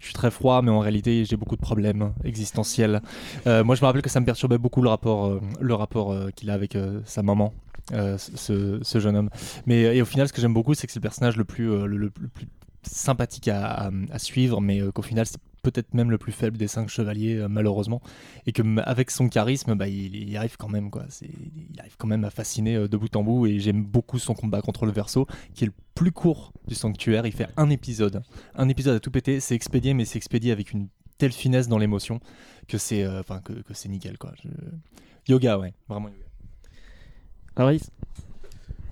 [0.00, 3.02] Je suis très froid, mais en réalité, j'ai beaucoup de problèmes existentiels.
[3.46, 5.40] Euh, moi, je me rappelle que ça me perturbait beaucoup le rapport, euh,
[5.74, 7.52] rapport euh, qu'il a avec sa maman,
[7.90, 9.30] ce, jeune homme.
[9.66, 11.70] Mais et au final, ce que j'aime beaucoup, c'est que c'est le personnage le plus,
[12.82, 16.88] sympathique à, à- suivre, mais qu'au final, c'est peut-être même le plus faible des cinq
[16.88, 18.00] chevaliers, euh, malheureusement.
[18.46, 21.04] Et que avec son charisme, bah, il, arrive quand même, quoi.
[21.22, 23.46] Il arrive quand même à fasciner euh, de bout en bout.
[23.46, 27.26] Et j'aime beaucoup son combat contre le verso, qui est le plus court du sanctuaire.
[27.26, 28.22] Il fait un épisode.
[28.54, 29.40] Un épisode à tout péter.
[29.40, 32.20] C'est expédié, mais c'est expédié avec une telle finesse dans l'émotion
[32.66, 34.32] que c'est euh, enfin que, c'est nickel, quoi.
[35.28, 35.74] Yoga, ouais.
[35.88, 36.24] Vraiment yoga.
[37.56, 37.90] Fabrice?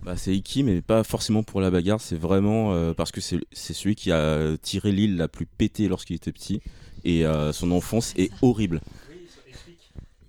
[0.08, 2.00] Bah, c'est Iki, mais pas forcément pour la bagarre.
[2.00, 5.86] C'est vraiment euh, parce que c'est c'est celui qui a tiré l'île la plus pétée
[5.86, 6.62] lorsqu'il était petit.
[7.04, 8.80] Et euh, son enfance est horrible.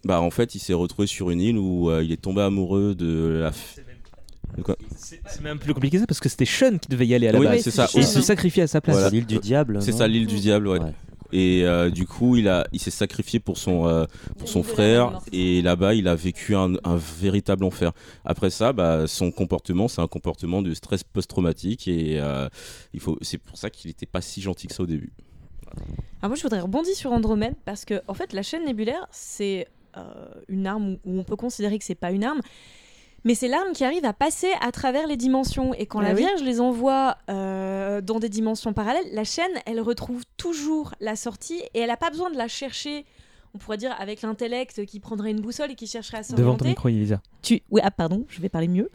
[0.03, 2.93] Bah, en fait, il s'est retrouvé sur une île où euh, il est tombé amoureux
[2.93, 3.51] de la.
[4.97, 7.31] C'est même plus compliqué que ça parce que c'était Sean qui devait y aller à
[7.31, 7.61] la Oui, base.
[7.61, 7.87] c'est ça.
[7.95, 8.97] Et il se sacrifiait à sa place.
[8.97, 9.11] Voilà.
[9.11, 9.81] l'île du diable.
[9.81, 10.79] C'est ça, l'île du diable, ouais.
[11.31, 14.05] Et euh, du coup, il a, il s'est sacrifié pour son, euh,
[14.37, 15.19] pour son frère.
[15.31, 17.91] Et là-bas, il a vécu un, un véritable enfer.
[18.25, 21.87] Après ça, bah, son comportement, c'est un comportement de stress post-traumatique.
[21.87, 22.49] Et euh,
[22.93, 25.11] il faut, c'est pour ça qu'il n'était pas si gentil que ça au début.
[26.21, 29.67] Alors moi, je voudrais rebondir sur Andromède parce que, en fait, la chaîne nébulaire, c'est
[30.47, 32.39] une arme où- où on peut considérer que c'est pas une arme,
[33.25, 35.73] mais c'est l'arme qui arrive à passer à travers les dimensions.
[35.73, 36.19] Et quand Ah la oui.
[36.21, 41.61] Vierge les envoie euh, dans des dimensions parallèles, la chaîne, elle retrouve toujours la sortie
[41.73, 43.05] et elle n'a pas besoin de la chercher.
[43.53, 46.59] On pourrait dire avec l'intellect qui prendrait une boussole et qui chercherait à Devant s'orienter.
[46.63, 47.21] ton micro, Elisa.
[47.41, 47.61] Tu...
[47.71, 48.89] Oui, ah pardon, je vais parler mieux.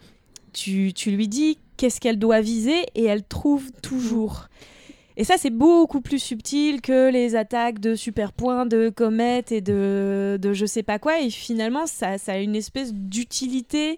[0.52, 4.46] Tu, tu lui dis qu'est-ce qu'elle doit viser et elle trouve toujours.
[5.16, 9.60] Et ça, c'est beaucoup plus subtil que les attaques de super points, de comètes et
[9.60, 11.20] de, de je sais pas quoi.
[11.20, 13.96] Et finalement, ça, ça a une espèce d'utilité, euh,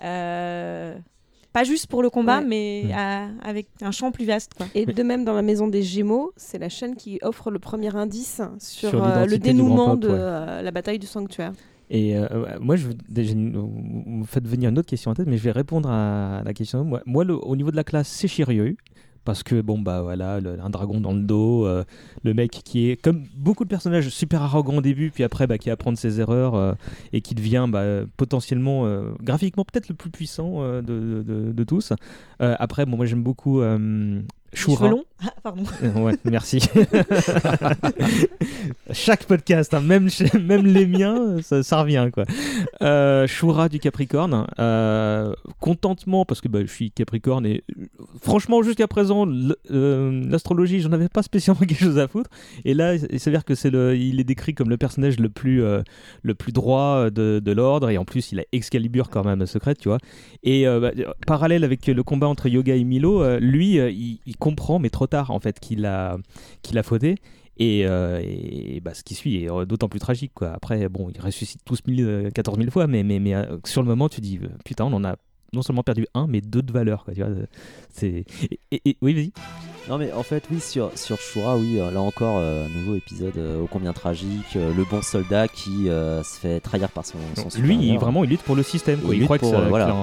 [0.00, 2.46] pas juste pour le combat, Ouais.
[2.46, 4.54] mais à- avec un champ plus vaste.
[4.54, 4.66] Quoi.
[4.74, 7.94] Et de même dans la maison des Gémeaux, c'est la chaîne qui offre le premier
[7.96, 10.14] indice sur, Sur euh, le dénouement de ouais.
[10.16, 11.52] euh, la bataille du sanctuaire.
[11.92, 12.28] Et euh,
[12.60, 13.72] moi, je, vous
[14.06, 16.84] me faites venir une autre question en tête, mais je vais répondre à la question.
[16.84, 18.76] Moi, moi le- au niveau de la classe, c'est Shiryu.
[19.24, 21.84] Parce que, bon, bah voilà, un dragon dans le dos, euh,
[22.24, 25.58] le mec qui est, comme beaucoup de personnages, super arrogant au début, puis après, bah,
[25.58, 26.72] qui apprend de ses erreurs euh,
[27.12, 27.84] et qui devient bah,
[28.16, 31.92] potentiellement, euh, graphiquement, peut-être le plus puissant de, de- de tous.
[32.38, 33.60] Après, bon, moi j'aime beaucoup
[34.52, 35.62] Cheveux longs Ah, pardon.
[35.82, 36.60] Euh, ouais, merci.
[38.92, 40.08] Chaque podcast, hein, même,
[40.40, 42.24] même les miens, ça, ça revient quoi.
[42.82, 47.62] Euh, Shura du Capricorne, euh, contentement parce que bah, je suis Capricorne et
[48.20, 49.26] franchement jusqu'à présent
[49.68, 52.30] l'astrologie j'en avais pas spécialement quelque chose à foutre
[52.64, 55.62] et là il s'avère que c'est le, il est décrit comme le personnage le plus
[55.62, 55.82] euh,
[56.22, 59.78] le plus droit de, de l'ordre et en plus il a Excalibur quand même secrète
[59.78, 59.98] tu vois
[60.42, 60.90] et bah,
[61.26, 65.30] parallèle avec le combat entre Yoga et Milo, lui, il, il comprend, mais trop tard,
[65.30, 66.18] en fait, qu'il a,
[66.62, 67.14] qu'il a fauté.
[67.60, 70.32] Et, euh, et, bah, ce qui suit est euh, d'autant plus tragique.
[70.34, 70.48] Quoi.
[70.48, 73.82] Après, bon, ils ressuscitent tous mille, euh, 14 000 fois, mais, mais, mais euh, sur
[73.82, 75.16] le moment, tu dis, euh, putain, on en a
[75.52, 77.04] non seulement perdu un, mais deux de valeur.
[77.04, 77.30] Quoi, tu vois,
[77.92, 78.24] c'est...
[78.70, 79.32] Et, et- oui, vas-y.
[79.88, 83.36] Non mais en fait oui sur, sur Shura oui euh, là encore euh, nouveau épisode
[83.38, 87.16] euh, ô combien tragique euh, le bon soldat qui euh, se fait trahir par son,
[87.34, 89.00] son Lui, il, vraiment, il lutte pour le système.
[89.00, 89.14] Quoi.
[89.14, 89.96] Il, lutte croit pour, que ça, voilà.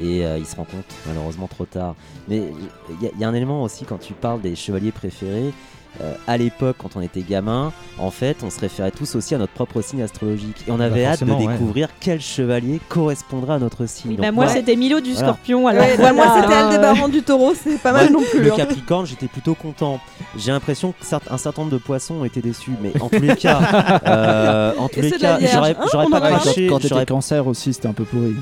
[0.00, 1.94] Et il se rend compte malheureusement trop tard.
[2.26, 5.52] Mais il y, il y a un élément aussi quand tu parles des chevaliers préférés.
[6.00, 9.38] Euh, à l'époque, quand on était gamin, en fait, on se référait tous aussi à
[9.38, 10.56] notre propre signe astrologique.
[10.68, 11.46] Et on avait hâte de Bah, ouais.
[11.46, 14.16] découvrir quel chevalier correspondra à notre signe.
[14.16, 15.28] Bah, Donc moi, c'était Milo du Voilà.
[15.28, 15.66] Scorpion.
[15.66, 16.12] Alors, Ouais, bah, voilà.
[16.12, 18.40] moi, c'était Aldébaran du Taureau, c'est pas mal Moi, non plus.
[18.44, 18.56] Le hein.
[18.56, 20.00] Capricorne, j'étais plutôt content.
[20.36, 23.20] J'ai l'impression que certes- un certain nombre de poissons ont été déçus, mais en tous
[23.20, 23.58] les cas,
[24.06, 26.66] euh, en tous Et les cas, j'aurais hein, pas craché.
[26.68, 28.34] Quand t'étais j'aurais- cancer aussi, c'était un peu pourri.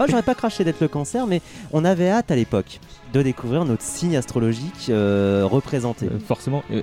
[0.00, 2.80] Oh, j'aurais pas craché d'être le cancer, mais on avait hâte à l'époque
[3.12, 6.06] de découvrir notre signe astrologique euh, représenté.
[6.06, 6.64] Euh, forcément.
[6.70, 6.80] Euh,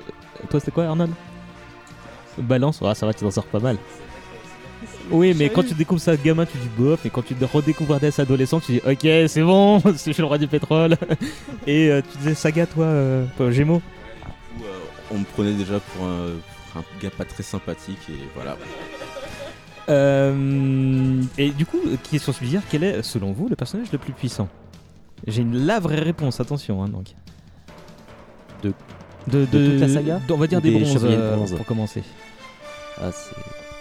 [0.51, 1.12] toi, c'était quoi, Arnold?
[2.38, 3.77] Balance, ah, ça va, tu t'en sors pas mal.
[5.10, 8.13] Oui, mais quand tu découvres ça gamin, tu dis bof, et quand tu redécouvres Hades
[8.19, 10.97] adolescent, tu dis ok, c'est bon, je suis le roi du pétrole.
[11.67, 13.82] et euh, tu disais saga, toi, euh, Gémeaux?
[15.10, 16.27] On me prenait déjà pour un,
[16.71, 18.58] pour un gars pas très sympathique et voilà.
[19.89, 24.47] Euh, Et du coup, question subsidiaire, quel est, selon vous, le personnage le plus puissant?
[25.26, 27.08] J'ai une la vraie réponse, attention, hein, donc.
[28.63, 28.73] De-
[29.28, 31.65] de, de toute la saga On va dire des, des bronzes, de euh, bronze pour
[31.65, 32.04] commencer.
[33.02, 33.10] Ah,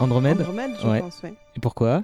[0.00, 0.40] Andromède?
[0.40, 1.00] Andromède, je Ouais.
[1.00, 1.34] pense, ouais.
[1.56, 2.02] Et pourquoi?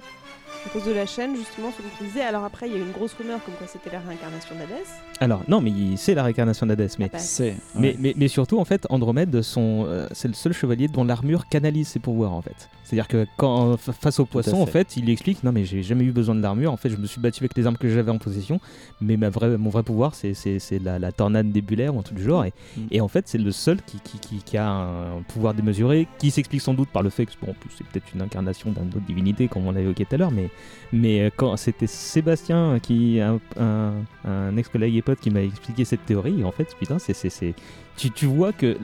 [0.65, 2.21] À cause de la chaîne, justement, celui qui disait.
[2.23, 4.85] Alors après, il y a eu une grosse rumeur comme quoi c'était la réincarnation d'Hadès.
[5.19, 7.55] Alors, non, mais il- c'est la réincarnation d'Hadès, mais, bah, C'est.
[7.75, 11.47] mais, mais, mais surtout, en fait, Andromède, son, euh, c'est le seul chevalier dont l'armure
[11.47, 12.69] canalise ses pouvoirs, en fait.
[12.85, 14.71] C'est-à-dire que quand, fa- face au poisson, en fait.
[14.89, 16.71] fait, il lui explique Non, mais j'ai jamais eu besoin de l'armure.
[16.71, 18.59] En fait, je me suis battu avec les armes que j'avais en possession.
[19.01, 22.03] Mais ma vraie, mon vrai pouvoir, c'est, c'est, c'est la, la tornade nébulaire ou un
[22.03, 22.45] truc du genre.
[22.45, 22.81] Et, Mm.
[22.91, 26.31] et en fait, c'est le seul qui, qui, qui, qui a un pouvoir démesuré, qui
[26.31, 28.87] s'explique sans doute par le fait que, bon, en plus, c'est peut-être une incarnation d'une
[28.89, 30.31] autre divinité, comme on l'a évoqué tout à l'heure.
[30.31, 30.49] Mais,
[30.91, 36.05] mais euh, quand c'était Sébastien, qui un, un, ex-collègue et pote, qui m'a expliqué cette
[36.05, 37.53] théorie, en fait, putain, c'est, c'est.
[37.97, 38.77] Tu, tu vois que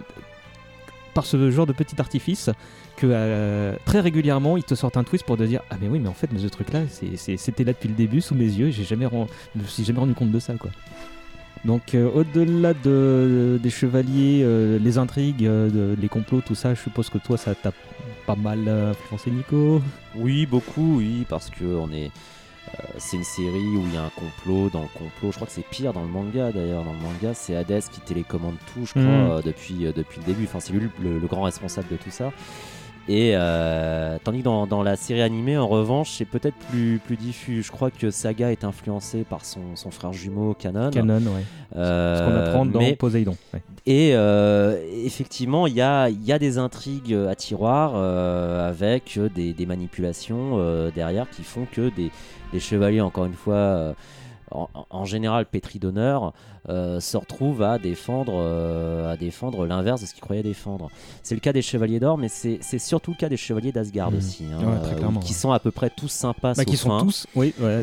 [1.14, 2.50] par ce genre de petit artifice
[2.96, 6.00] que euh, très régulièrement ils te sortent un twist pour te dire ah mais oui
[6.00, 8.70] mais en fait mais ce truc là c'était là depuis le début sous mes yeux
[8.70, 9.08] j'ai jamais
[9.56, 10.70] je me suis jamais rendu compte de ça quoi
[11.66, 16.82] donc euh, au-delà de, des chevaliers euh, les intrigues euh, les complots tout ça je
[16.82, 17.72] suppose que toi ça t'a
[18.26, 19.82] pas mal influencé Nico
[20.16, 22.12] Oui, beaucoup, oui, parce que on est.
[23.00, 25.32] c'est une série où il y a un complot dans le complot.
[25.32, 26.84] Je crois que c'est pire dans le manga d'ailleurs.
[26.84, 29.32] Dans le manga, c'est Hades qui télécommande tout, je crois, Mhm.
[29.32, 30.44] euh, depuis, depuis le début.
[30.44, 32.32] Enfin, c'est lui le, le grand responsable de tout ça.
[33.12, 37.18] Et euh, tandis que dans, dans la série animée, en revanche, c'est peut-être plus, plus
[37.18, 37.64] diffus.
[37.64, 40.92] Je crois que Saga est influencé par son, son frère jumeau Canon.
[40.92, 41.44] Canon ouais
[41.76, 43.62] Euh, ce qu'on apprend dans mais- Poséidon ouais.
[43.88, 49.54] et euh, effectivement, il y a, il y a des intrigues à tiroir avec des,
[49.54, 52.12] des manipulations derrière qui font que des,
[52.54, 53.94] des chevaliers, encore une fois,
[54.52, 56.34] en, en général pétris d'honneur,
[56.70, 60.90] euh, se retrouvent à défendre, euh, à défendre l'inverse de ce qu'ils croyaient défendre.
[61.24, 64.18] C'est le cas des chevaliers d'or, mais c'est surtout le cas des chevaliers d'Asgard Mhm.
[64.18, 67.02] aussi, hein, Ouais, euh, qui sont à peu près tous sympas, Bah, qui sont un.
[67.04, 67.82] tous oui ouais.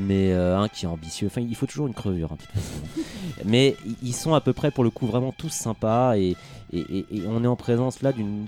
[0.00, 1.28] Mais un qui est ambitieux.
[1.28, 2.38] Enfin, il faut toujours une crevure, hein,
[3.44, 6.16] mais ils sont à peu près, pour le coup, vraiment tous sympas.
[6.16, 6.36] Et,
[6.72, 8.46] et, et- et on est en présence là d'une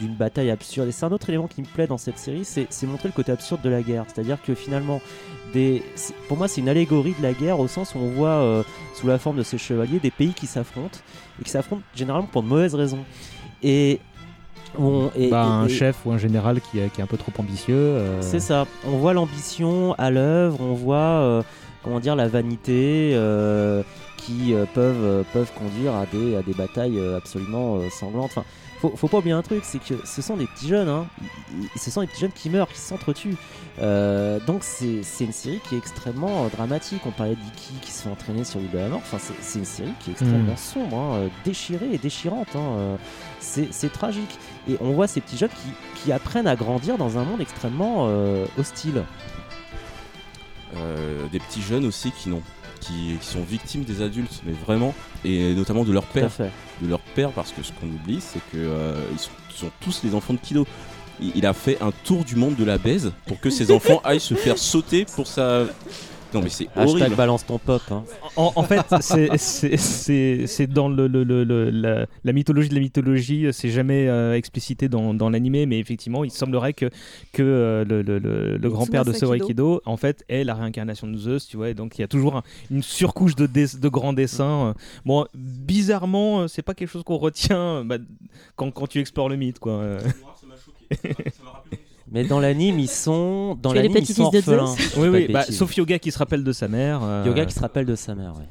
[0.00, 0.88] d'une bataille absurde.
[0.88, 3.12] Et c'est un autre élément qui me plaît dans cette série, c'est c'est montrer le
[3.12, 4.06] côté absurde de la guerre.
[4.08, 5.02] C'est-à-dire que finalement,
[5.52, 5.82] des,
[6.28, 8.62] pour moi, c'est une allégorie de la guerre au sens où on voit, euh,
[8.94, 10.98] sous la forme de ces chevaliers, des pays qui s'affrontent
[11.40, 13.04] et qui s'affrontent généralement pour de mauvaises raisons.
[13.62, 14.00] Et
[14.78, 17.08] on, et- Bah, et- un et- chef ou un général qui, est- qui est un
[17.08, 18.66] peu trop ambitieux euh, c'est ça.
[18.86, 21.42] On voit l'ambition à l'œuvre, on voit euh,
[21.82, 23.10] comment dire la vanité
[24.18, 28.26] qui peuvent peuvent conduire à des à des batailles absolument sanglantes.
[28.36, 28.44] Enfin,
[28.80, 31.06] faut, faut pas oublier un truc, c'est que ce sont des petits jeunes, hein.
[31.76, 33.36] Ce sont des petits jeunes qui meurent, qui s'entretuent.
[33.80, 37.00] Euh, donc c'est c'est une série qui est extrêmement euh, dramatique.
[37.06, 38.98] On parlait d'Iki qui se fait entraîner sur l'île de la mort.
[39.02, 40.56] Enfin, c'est- c'est une série qui est extrêmement Mm.
[40.56, 42.54] sombre, hein, euh, déchirée et déchirante.
[42.56, 42.96] hein.
[43.38, 44.38] C'est c'est tragique.
[44.68, 48.06] Et on voit ces petits jeunes qui, qui apprennent à grandir dans un monde extrêmement
[48.08, 49.02] euh, hostile.
[50.76, 52.42] Euh, des petits jeunes aussi qui n'ont
[52.80, 56.30] qui, qui sont victimes des adultes, mais vraiment, et notamment de leur Tout père.
[56.82, 58.94] De leur père, parce que ce qu'on oublie, c'est que euh,
[59.60, 60.66] sont tous les enfants de Kido.
[61.20, 64.00] Il, il a fait un tour du monde de la baise pour que ses enfants
[64.04, 65.64] aillent se faire sauter pour sa.
[66.32, 67.82] Non mais c'est Hashtag balance ton pop.
[67.90, 68.04] hein.
[68.36, 73.48] En, en fait, c'est- dans le, le- le- le- la, la mythologie de la mythologie,
[73.52, 76.86] c'est jamais euh, explicité dans, dans l'animé, mais effectivement, il semblerait que,
[77.32, 81.06] que euh, le, le- le- le grand-père de Sawai Kido, en fait, est la réincarnation
[81.08, 83.46] de Zeus, tu vois, et donc il y a toujours un- une surcouche de,
[83.88, 84.68] grands dessins.
[84.68, 84.72] euh.
[85.04, 87.96] Bon, bizarrement, euh, c'est pas quelque chose qu'on retient euh, bah,
[88.56, 89.72] quand, quand tu explores le mythe, quoi.
[89.72, 89.98] euh.
[92.10, 94.74] Mais dans l'anime, ils sont dans l'anime, ils sont orphelins.
[94.96, 97.00] Oui, oui, bah, sauf Yoga qui se rappelle de sa mère.
[97.02, 98.34] euh, Yoga qui se rappelle de sa mère.
[98.36, 98.44] Ouais.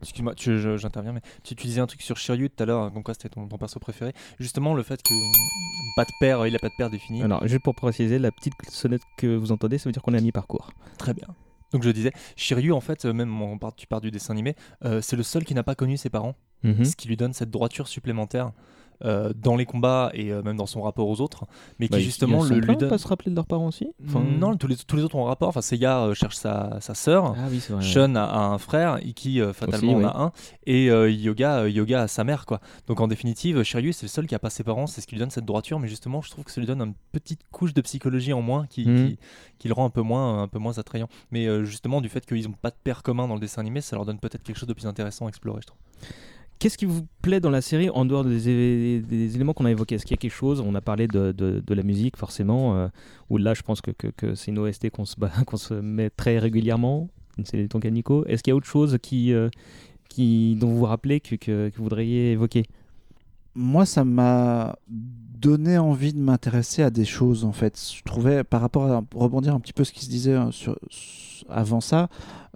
[0.00, 2.92] Excuse-moi, tu- je- j'interviens, mais tu, tu disais un truc sur Shiryu tout à l'heure,
[2.92, 4.12] comme quoi c'était ton, ton perso préféré.
[4.40, 5.32] Justement, le fait que euh,
[5.94, 7.22] pas de père, il a pas de père défini.
[7.22, 10.18] Alors, juste pour préciser, la petite sonnette que vous entendez, ça veut dire qu'on est
[10.18, 10.72] à mi-parcours.
[10.98, 11.28] Très bien.
[11.72, 14.56] Donc je disais, Shiryu, en fait, euh, même on part, tu pars du dessin animé,
[14.84, 16.84] euh, c'est le seul qui n'a pas connu ses parents, Mhm.
[16.84, 18.50] ce qui lui donne cette droiture supplémentaire
[19.04, 21.44] euh, dans les combats et euh, même dans son rapport aux autres,
[21.78, 22.98] mais qui Bah, justement le lui pas donne.
[22.98, 23.88] se rappeler de leurs parents aussi?
[24.06, 25.48] Enfin, non, tous les, tous les autres ont un rapport.
[25.48, 27.34] Enfin, Seiya euh, cherche sa, sa sœur.
[27.36, 27.60] Ah oui.
[27.80, 30.32] Shun a, a un frère, Iki euh, fatalement Aussi, en a un,
[30.66, 32.60] et Yoga, Yoga a sa mère quoi.
[32.86, 35.14] Donc en définitive, Shiryu c'est le seul qui a pas ses parents, c'est ce qui
[35.14, 37.74] lui donne cette droiture, mais justement je trouve que ça lui donne une petite couche
[37.74, 39.08] de psychologie en moins qui, Mhm.
[39.08, 39.18] qui,
[39.58, 41.08] qui le rend un peu moins, un peu moins attrayant.
[41.30, 43.96] Mais justement du fait qu'ils ont pas de père commun dans le dessin animé, ça
[43.96, 45.78] leur donne peut-être quelque chose de plus intéressant à explorer, je trouve.
[46.62, 48.48] Qu'est-ce qui vous plaît dans la série en dehors des,
[49.34, 49.96] éléments qu'on a évoqués?
[49.96, 50.60] Est-ce qu'il y a quelque chose?
[50.60, 52.86] On a parlé de, la musique, forcément, euh,
[53.30, 53.90] où là, je pense que,
[54.36, 57.08] c'est une OST qu'on se, qu'on se met très régulièrement.
[57.42, 58.24] C'est ton cas, Nico.
[58.26, 59.48] Est-ce qu'il y a autre chose euh,
[60.16, 62.62] dont vous vous rappelez que vous voudriez évoquer?
[63.54, 67.76] Moi, ça m'a donné envie de m'intéresser à des choses, en fait.
[67.96, 71.46] Je trouvais, par rapport à rebondir un petit peu ce qui se disait sur, sur-
[71.48, 72.08] avant ça,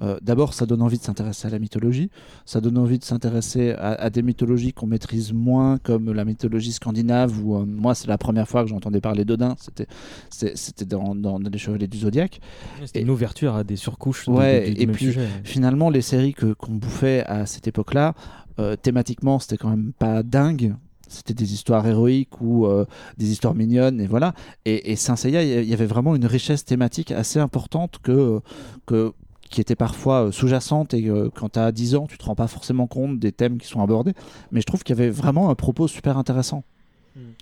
[0.03, 2.11] euh, d'abord, ça donne envie de s'intéresser à la mythologie.
[2.45, 6.71] Ça donne envie de s'intéresser à, à des mythologies qu'on maîtrise moins, comme la mythologie
[6.73, 9.57] scandinave, où euh, moi, c'est la première fois que j'entendais parler d'Odin.
[9.59, 12.41] C'était, dans, dans Les Chevaliers du Zodiaque.
[12.85, 15.27] C'était une ouverture à des surcouches de- Ouais, de- du et même puis sujet.
[15.43, 18.15] finalement, les séries que qu'on bouffait à cette époque-là,
[18.61, 20.77] euh, thématiquement, c'était quand même pas dingue.
[21.09, 22.85] C'était des histoires héroïques ou euh,
[23.17, 24.35] des histoires mignonnes, et voilà.
[24.65, 28.41] Et, et Saint Seiya, il y- avait vraiment une richesse thématique assez importante que,
[28.87, 29.13] que,
[29.49, 32.35] qui était parfois euh, sous-jacente et euh, quand tu as 10 ans, tu te rends
[32.35, 34.15] pas forcément compte des thèmes qui sont abordés.
[34.51, 36.65] Mais je trouve qu'il y avait vraiment un propos super intéressant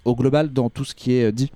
[0.05, 1.51] au global dans tout ce qui est dit.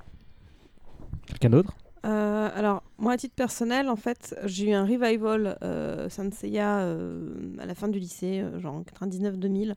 [1.27, 1.75] Quelqu'un d'autre?
[2.07, 6.79] Euh, alors, moi, à titre personnel, en fait, j'ai eu un revival euh, Saint Seiya
[6.81, 9.75] euh, à la fin du lycée, euh, genre en 99-2000.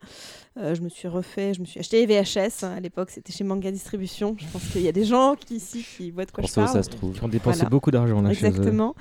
[0.58, 2.64] Euh, je me suis refait, je me suis acheté les VHS.
[2.64, 4.36] hein, à l'époque, c'était chez Manga Distribution.
[4.38, 6.54] Je pense qu'il y a des gens qui, ici qui voient de quoi Pour je
[6.54, 6.74] ça parle.
[6.76, 7.14] ça se trouve.
[7.14, 8.30] Qui ont dépensé beaucoup d'argent, là.
[8.32, 8.96] Exactement.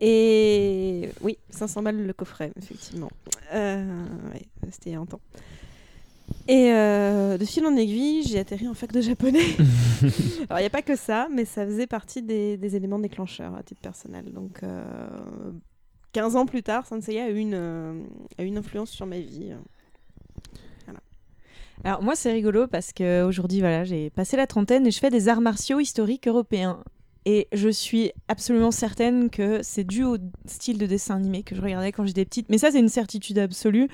[0.00, 3.10] Et oui, 500 balles le coffret, effectivement.
[3.54, 5.20] Euh, ouais, c'était il y a un temps.
[6.48, 9.44] Et euh, de fil en aiguille, j'ai atterri en fac de japonais.
[10.48, 13.54] Alors, il n'y a pas que ça, mais ça faisait partie des, des éléments déclencheurs
[13.54, 14.32] à titre personnel.
[14.32, 14.84] Donc, euh,
[16.12, 18.02] 15 ans plus tard, Sensei a eu une, euh,
[18.38, 19.52] a eu une influence sur ma vie.
[21.84, 25.10] Alors moi c'est rigolo parce que aujourd'hui voilà j'ai passé la trentaine et je fais
[25.10, 26.82] des arts martiaux historiques européens
[27.24, 30.16] et je suis absolument certaine que c'est dû au
[30.46, 33.38] style de dessin animé que je regardais quand j'étais petite mais ça c'est une certitude
[33.38, 33.88] absolue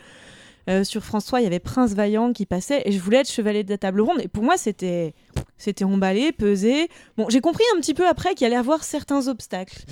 [0.69, 3.31] Euh, sur France 3 il y avait Prince Vaillant qui passait et je voulais être
[3.31, 5.12] chevalier de la table ronde et pour moi c'était
[5.59, 6.89] c'était emballé pesé
[7.19, 9.85] bon j'ai compris un petit peu après qu'il allait avoir certains obstacles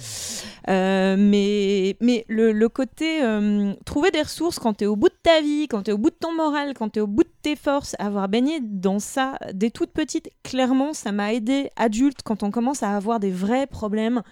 [0.68, 5.18] euh, mais, mais le, côté euh, trouver des ressources quand tu es au bout de
[5.22, 7.24] ta vie, quand tu es au bout de ton moral, quand tu es au bout
[7.24, 12.20] de tes forces, avoir baigné dans ça dès toute petite, clairement, ça m'a aidé adulte
[12.24, 14.22] quand on commence à avoir des vrais problèmes.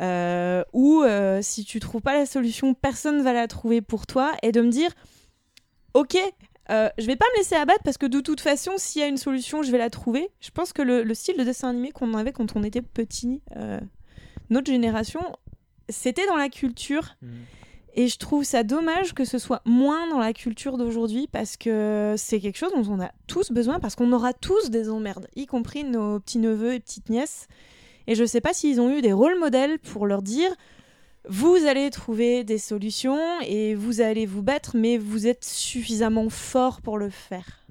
[0.00, 4.50] Euh, euh, si tu trouves pas la solution, personne va la trouver pour toi et
[4.50, 4.90] de me dire
[5.94, 6.16] ok,
[6.70, 9.08] euh, je vais pas me laisser abattre parce que de toute façon, s'il y a
[9.08, 10.30] une solution, je vais la trouver.
[10.40, 13.42] Je pense que le, le style de dessin animé qu'on avait quand on était petit,
[13.56, 13.80] euh,
[14.50, 15.20] notre génération,
[15.88, 17.16] c'était dans la culture.
[17.94, 22.14] Et je trouve ça dommage que ce soit moins dans la culture d'aujourd'hui parce que
[22.16, 25.46] c'est quelque chose dont on a tous besoin parce qu'on aura tous des emmerdes, y
[25.46, 27.48] compris nos petits-neveux et petites-nièces.
[28.06, 30.50] Et je sais pas s'ils ont eu des rôles modèles pour leur dire
[31.28, 36.80] vous allez trouver des solutions et vous allez vous battre, mais vous êtes suffisamment fort
[36.80, 37.64] pour le faire.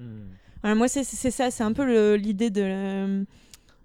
[0.62, 3.24] Voilà, moi, c'est ça, c'est un peu l'idée de, la-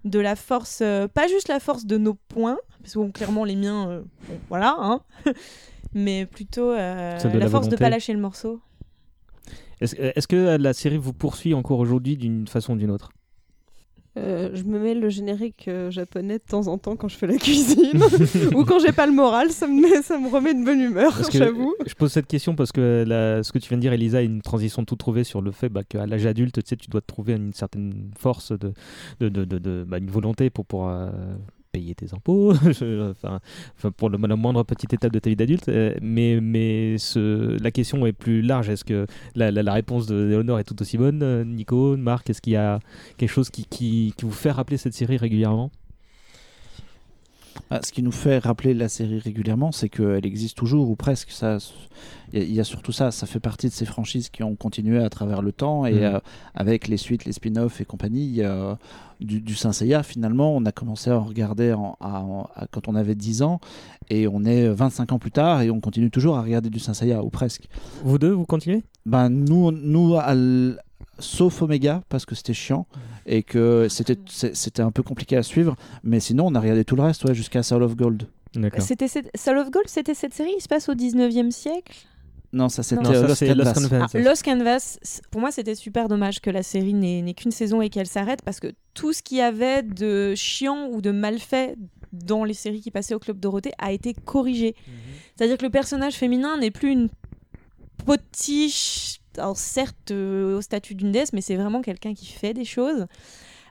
[0.04, 3.44] de la force, euh, pas juste la force de nos points, parce que bon, clairement,
[3.44, 5.00] les miens, euh, bon, voilà, hein,
[5.94, 7.76] mais plutôt euh, de la, la force de volonté.
[7.84, 8.60] pas lâcher le morceau.
[9.80, 13.10] Est-ce est-ce que la série vous poursuit encore aujourd'hui d'une façon ou d'une autre?
[14.16, 17.26] Euh, je me mets le générique euh, japonais de temps en temps quand je fais
[17.26, 18.00] la cuisine
[18.54, 21.20] ou quand j'ai pas le moral, ça me, met- ça me remet de bonne humeur,
[21.30, 21.74] j'avoue.
[21.86, 24.26] je pose cette question parce que la- ce que tu viens de dire, Elisa, est
[24.26, 27.02] une transition tout trouvée sur le fait bah, qu'à l'âge adulte, tu sais, tu dois
[27.02, 28.72] te trouver une certaine force, de,
[29.20, 31.10] de, de, de- de- bah, une volonté pour pour euh,
[31.76, 32.52] payer tes impôts,
[33.14, 33.40] enfin,
[33.98, 35.68] pour le, la moindre petite étape de ta vie d'adulte.
[35.68, 38.68] euh, mais mais ce, la question est plus large.
[38.70, 42.40] Est-ce que la, la- réponse de Léonore est tout aussi bonne, euh, Nico, Marc Est-ce
[42.40, 42.80] qu'il y a
[43.18, 43.66] quelque chose qui,
[44.16, 45.70] qui vous fait rappeler cette série régulièrement?
[47.68, 51.32] Ah, ce qui nous fait rappeler la série régulièrement, c'est qu'elle existe toujours ou presque.
[51.32, 51.58] Ça,
[52.32, 53.10] il y, a- il y a surtout ça.
[53.10, 56.02] Ça fait partie de ces franchises qui ont continué à travers le temps et Mhm.
[56.02, 56.20] euh,
[56.54, 58.42] avec les suites, les spin-offs et compagnie.
[58.42, 58.78] a
[59.18, 62.66] du, du Saint Seiya, finalement, on a commencé à en regarder en- à- en- à-
[62.70, 63.60] quand on avait 10 ans
[64.10, 66.92] et on est 25 ans plus tard et on continue toujours à regarder du Saint
[66.92, 67.66] Seiya ou presque.
[68.04, 68.84] Vous deux, vous continuez?
[69.06, 70.34] Ben nous, nous à
[71.18, 72.86] sauf Omega parce que c'était chiant
[73.26, 75.76] et que c'était c'est- c'était un peu compliqué à suivre.
[76.02, 78.28] Mais sinon, on a regardé tout le reste, ouais, jusqu'à Soul of Gold.
[78.78, 81.94] C'était Soul of Gold, c'était cette série, il se passe au 19e siècle?
[82.52, 84.06] Non, ça c'était euh, Lost c'est Lost Canvas.
[84.14, 84.98] Ah, Lost Canvas,
[85.30, 88.60] pour moi c'était super dommage que la série n'ait qu'une saison et qu'elle s'arrête parce
[88.60, 91.76] que tout ce qu'il y avait de chiant ou de mal fait
[92.12, 94.74] dans les séries qui passaient au Club Dorothée a été corrigé.
[95.36, 97.08] C'est-à-dire que le personnage féminin n'est plus une
[98.06, 102.64] potiche, alors certes euh, au statut d'une déesse, mais c'est vraiment quelqu'un qui fait des
[102.64, 103.06] choses.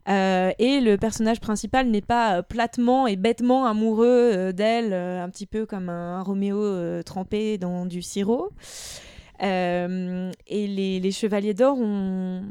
[0.07, 5.47] Euh, et le personnage principal n'est pas euh, platement et bêtement amoureux d'elle, un petit
[5.47, 8.51] peu comme un, Roméo trempé dans du sirop.
[9.41, 9.47] Et
[10.49, 12.43] les Chevaliers d'Or ont,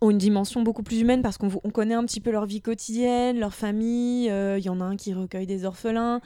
[0.00, 2.60] ont une dimension beaucoup plus humaine parce qu'on on connaît un petit peu leur vie
[2.60, 4.30] quotidienne, leur famille.
[4.30, 6.20] euh, Il y en a un qui recueille des orphelins.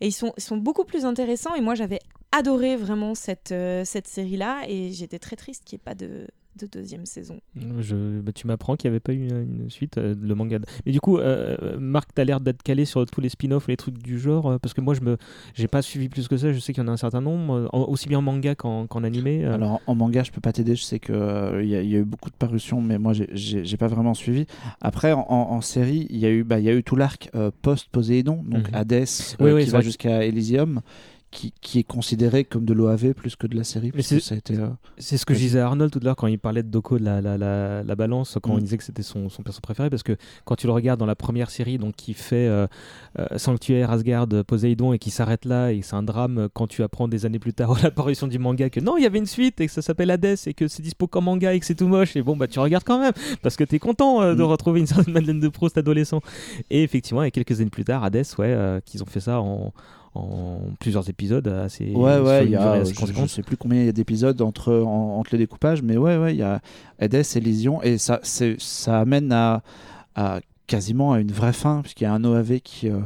[0.00, 1.54] Et ils sont, ils sont beaucoup plus intéressants.
[1.54, 1.98] Et moi, j'avais
[2.32, 4.62] adoré vraiment cette, euh, cette série-là.
[4.68, 6.26] Et j'étais très triste qu'il n'y ait pas de,
[6.58, 7.38] de deuxième saison.
[7.80, 10.58] Je, bah, tu m'apprends qu'il n'y avait pas eu une, une suite, euh, le manga.
[10.84, 13.76] Mais du coup, euh, Marc, tu as l'air d'être calé sur tous les spin-offs, les
[13.76, 15.16] trucs du genre, euh, parce que moi, je me,
[15.54, 16.52] j'ai pas suivi plus que ça.
[16.52, 18.54] Je sais qu'il y en a un certain nombre, euh, en- aussi bien en manga
[18.54, 19.44] qu'en, qu'en animé.
[19.44, 19.54] euh.
[19.54, 20.74] Alors en manga, je peux pas t'aider.
[20.76, 21.18] Je sais qu'il y,
[21.76, 24.46] a- il y a eu beaucoup de parutions, mais moi, j'ai- pas vraiment suivi.
[24.80, 26.96] Après, en, en- en série, il y a eu, bah, il y a eu tout
[26.96, 28.68] l'arc euh, post Poséidon, donc.
[28.72, 29.04] Hadès,
[29.38, 30.80] Oui, euh, oui, qui va jusqu'à Elysium,
[31.30, 33.92] qui, qui est considéré comme de l'OAV plus que de la série.
[34.00, 36.62] C'est- euh, C'est ce que je disais à Arnold tout à l'heure quand il parlait
[36.62, 38.58] de Doko de la, la, la, la balance, quand Mm.
[38.58, 41.04] il disait que c'était son, son perso préféré, parce que quand tu le regardes dans
[41.06, 42.66] la première série, donc qui fait euh,
[43.18, 47.08] euh, Sanctuaire, Asgard, Poséidon, et qui s'arrête là, et c'est un drame quand tu apprends
[47.08, 49.60] des années plus tard à l'apparition du manga que non, il y avait une suite,
[49.60, 51.88] et que ça s'appelle Hades, et que c'est dispo comme manga, et que c'est tout
[51.88, 53.12] moche, et bon, bah tu regardes quand même,
[53.42, 54.46] parce que t'es content euh, de Mm.
[54.46, 56.20] retrouver une certaine Madeleine de Proust adolescent.
[56.70, 59.72] Et effectivement, et quelques années plus tard, Hades, ouais, qu'ils ont fait ça en
[60.16, 63.56] en plusieurs épisodes assez Ouais, sur ouais, il y a, assez je, je sais plus
[63.56, 66.42] combien il y a d'épisodes entre, en- entre les découpages, mais ouais, ouais, il y
[66.42, 66.60] a
[66.98, 69.62] Hades, Elysion, et ça, ça amène à,
[70.14, 72.98] à quasiment à une vraie fin, puisqu'il y a un OAV qui, euh,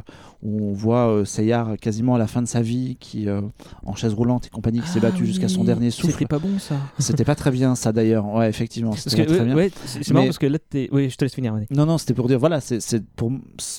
[0.43, 3.41] où on voit euh, Seyar quasiment à la fin de sa vie, qui euh,
[3.85, 6.13] en chaise roulante et compagnie, qui s'est Ah battu jusqu'à son dernier souffle.
[6.13, 6.75] C'était pas bon ça.
[6.99, 8.93] C'était pas très bien ça d'ailleurs, ouais, effectivement.
[8.93, 9.55] C'était très bien.
[9.55, 11.55] ouais, c'est marrant parce que là, t'es- oui, je te laisse finir.
[11.69, 13.31] Non, non, c'était pour dire, voilà, c'est c'est pour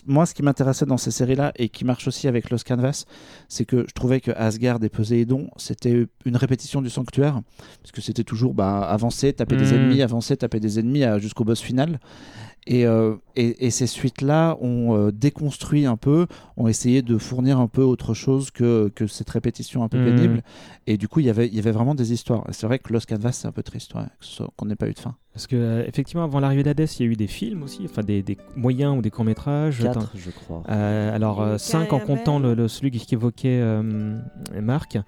[0.06, 3.04] moi ce qui m'intéressait dans ces séries-là et qui marche aussi avec Lost Canvas,
[3.48, 7.40] c'est que je trouvais que Asgard et Poséidon, c'était une répétition du Sanctuaire,
[7.82, 9.74] parce que c'était toujours bah, avancer, taper des Mm.
[9.74, 11.98] ennemis, avancer, taper des ennemis jusqu'au boss final.
[12.68, 17.58] Et, euh, et, et ces suites-là ont euh, déconstruit un peu, ont essayé de fournir
[17.58, 20.04] un peu autre chose que, que cette répétition un peu Mm.
[20.04, 20.42] pénible.
[20.86, 22.44] Et du coup, il y avait- il y avait vraiment des histoires.
[22.50, 24.02] C'est vrai que Lost Canvas, c'est un peu triste, ouais,
[24.56, 25.16] qu'on n'ait pas eu de fin.
[25.34, 28.02] Parce que euh, effectivement, avant l'arrivée d'Hadès, il y a eu des films aussi, enfin
[28.02, 29.80] des, des moyens ou des courts métrages.
[29.82, 30.62] Quatre, je crois.
[30.68, 32.06] alors 5 en Abel.
[32.06, 34.18] comptant le, le- celui qu'évoquait euh,
[34.60, 34.98] Marc.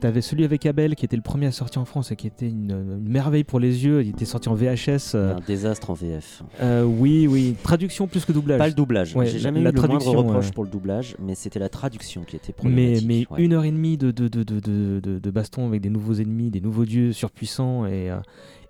[0.00, 2.26] Tu avais celui avec Abel qui était le premier à sortir en France et qui
[2.26, 4.02] était une, une merveille pour les yeux.
[4.02, 5.14] Il était sorti en VHS.
[5.14, 6.42] euh, Un désastre en VF.
[6.62, 8.58] euh, oui, oui, traduction plus que doublage.
[8.58, 9.14] Pas le doublage.
[9.14, 11.68] Ouais, J'ai jamais la eu le moindre traduction, reproche pour le doublage, mais c'était la
[11.68, 13.06] traduction qui était Mais, problématique.
[13.06, 13.44] mais ouais.
[13.44, 16.14] une heure et demie de, de, de, de, de, de- de baston avec des nouveaux
[16.14, 18.16] ennemis, des nouveaux dieux surpuissants et, euh,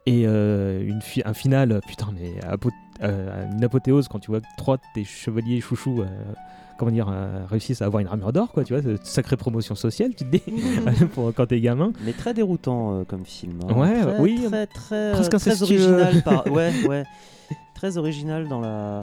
[0.07, 2.71] et euh, une fi- un final, putain, mais apo-
[3.03, 6.01] euh, une apothéose quand tu vois que trois de tes chevaliers chouchous.
[6.03, 6.07] euh,
[6.77, 10.11] Comment dire, euh, réussissent à avoir une armure d'or, quoi, tu vois, sacrée promotion sociale,
[10.17, 10.43] tu te dis,
[11.15, 11.93] pour quand t'es gamin.
[12.05, 13.61] Mais très déroutant euh, comme film.
[13.71, 13.75] hein.
[13.75, 16.23] Ouais, Très, oui, Très, très, presque euh, très original.
[16.25, 17.05] par- Ouais, ouais.
[17.77, 19.03] Très original dans la.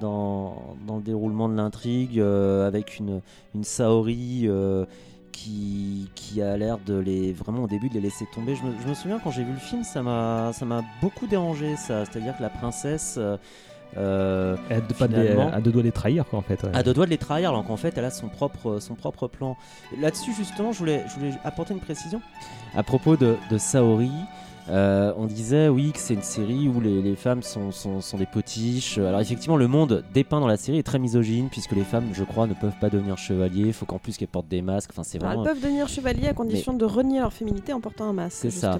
[0.00, 3.20] Dans, dans le déroulement de l'intrigue, euh, avec une,
[3.54, 4.84] une Saori euh,
[5.32, 8.54] qui a l'air de les vraiment au début de les laisser tomber.
[8.54, 11.26] Je me, je me souviens quand j'ai vu le film, ça m'a ça m'a beaucoup
[11.26, 12.04] dérangé ça.
[12.04, 13.18] C'est-à-dire que la princesse.
[13.18, 14.56] euh,
[14.98, 16.62] pas de les- finalement, à deux doigts de les trahir, quoi, en fait.
[16.62, 16.70] ouais.
[16.74, 19.28] à deux doigts de les trahir, alors qu'en fait, elle a son propre, son propre
[19.28, 19.56] plan.
[20.00, 22.22] Là-dessus, justement, je voulais, je voulais apporter une précision.
[22.74, 24.10] À propos de, de Saori,
[24.68, 28.18] euh, on disait, oui, que c'est une série où les, les femmes sont, sont, sont
[28.18, 28.98] des potiches.
[28.98, 32.24] Alors, effectivement, le monde dépeint dans la série est très misogyne, puisque les femmes, je
[32.24, 33.66] crois, ne peuvent pas devenir chevaliers.
[33.68, 34.90] Il faut qu'en plus qu'elles portent des masques.
[34.92, 38.08] Enfin, c'est Alors, elles peuvent devenir chevaliers à condition de renier leur féminité en portant
[38.08, 38.38] un masque.
[38.40, 38.78] C'est ça.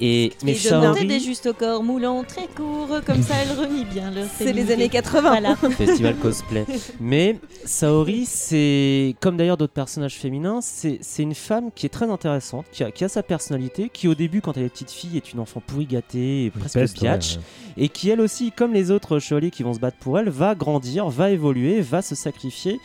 [0.00, 1.06] Et, mais porter Saori.
[1.06, 4.70] des justes au corps moulants très courts, comme ça elles renient bien leur C'est les
[4.70, 5.20] années 80.
[5.20, 5.56] Voilà.
[5.70, 6.64] Festival cosplay.
[7.00, 12.66] Mais Saori, c'est comme d'ailleurs d'autres personnages féminins, c'est une femme qui est très intéressante,
[12.70, 15.32] qui a, qui a sa personnalité, qui au début, quand elle est petite fille, est
[15.32, 17.42] une enfant pourri gâtée et presque peste, ouais, biatch, ouais.
[17.76, 20.54] et qui elle aussi, comme les autres chevaliers qui vont se battre pour elle, va
[20.54, 22.80] grandir, va évoluer, va se sacrifier.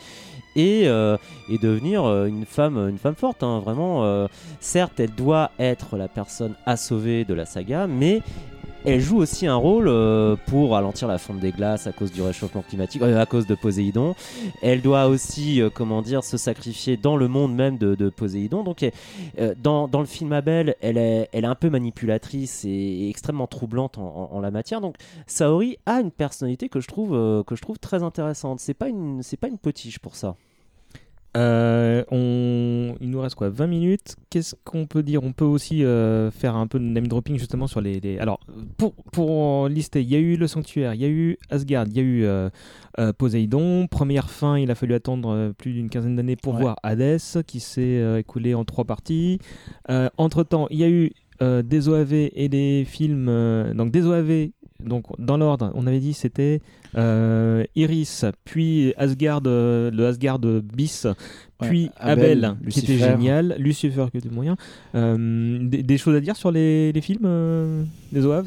[0.56, 1.16] Et, euh,
[1.48, 4.04] et devenir euh, une femme, une femme forte, hein, vraiment.
[4.04, 4.28] euh,
[4.60, 8.22] certes, elle doit être la personne à sauver de la saga, mais
[8.84, 12.22] elle joue aussi un rôle euh, pour ralentir la fonte des glaces à cause du
[12.22, 14.14] réchauffement climatique, euh, à cause de Poséidon.
[14.62, 18.62] Elle doit aussi, euh, comment dire, se sacrifier dans le monde même de, Poséidon.
[18.62, 18.84] Donc,
[19.62, 23.98] dans, dans le film Abel, elle est, elle est un peu manipulatrice et, extrêmement troublante
[23.98, 24.80] en, en- la matière.
[24.80, 27.10] Donc, Saori a une personnalité que je trouve,
[27.44, 28.60] que je trouve très intéressante.
[28.60, 30.36] C'est pas une, c'est pas une potiche pour ça.
[31.36, 32.94] Euh, on...
[33.00, 34.16] Il nous reste quoi 20 minutes.
[34.30, 35.22] Qu'est-ce qu'on peut dire?
[35.24, 37.98] On peut aussi euh, faire un peu de name dropping justement sur les.
[38.00, 38.40] les- Alors,
[38.76, 41.96] pour, pour lister, il y a eu le sanctuaire, il y a eu Asgard, il
[41.96, 42.48] y a eu euh,
[43.00, 43.86] euh, Poséidon.
[43.88, 46.60] Première fin, il a fallu attendre plus d'une quinzaine d'années pour Ouais.
[46.60, 47.16] voir Hadès,
[47.46, 49.38] qui s'est écoulé en trois parties.
[50.16, 51.10] entre temps, il y a eu
[51.40, 53.26] des OAV et des films.
[53.74, 54.50] donc, des OAV.
[54.84, 56.60] Donc, dans l'ordre, on avait dit c'était
[56.96, 61.06] euh, Iris, puis Asgard, euh, le Asgard bis,
[61.60, 64.56] puis Ouais, Abel, Abel, qui était génial, Lucifer qui était moyen.
[64.94, 68.46] Euh, des, des choses à dire sur les, les films des OAV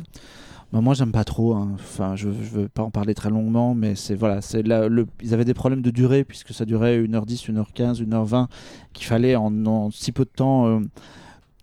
[0.71, 1.53] Bah, moi, j'aime pas trop.
[1.55, 1.71] hein.
[1.75, 5.33] Enfin, je, je veux pas en parler très longuement, mais c'est voilà, c'est le, ils
[5.33, 8.47] avaient des problèmes de durée puisque ça durait 1h10, 1h15, 1h20,
[8.93, 10.79] qu'il fallait en, en si peu de temps euh,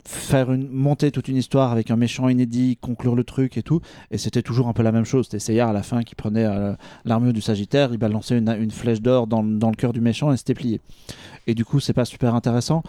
[0.07, 3.81] faire une monter toute une histoire avec un méchant inédit, conclure le truc et tout.
[4.11, 5.27] Et c'était toujours un peu la même chose.
[5.27, 6.75] C'était Seyard à la fin qui prenait euh,
[7.05, 10.33] l'armure du Sagittaire, il balançait une, une flèche d'or dans, dans le cœur du méchant
[10.33, 10.81] et c'était plié.
[11.47, 12.83] Et du coup, c'est pas super intéressant.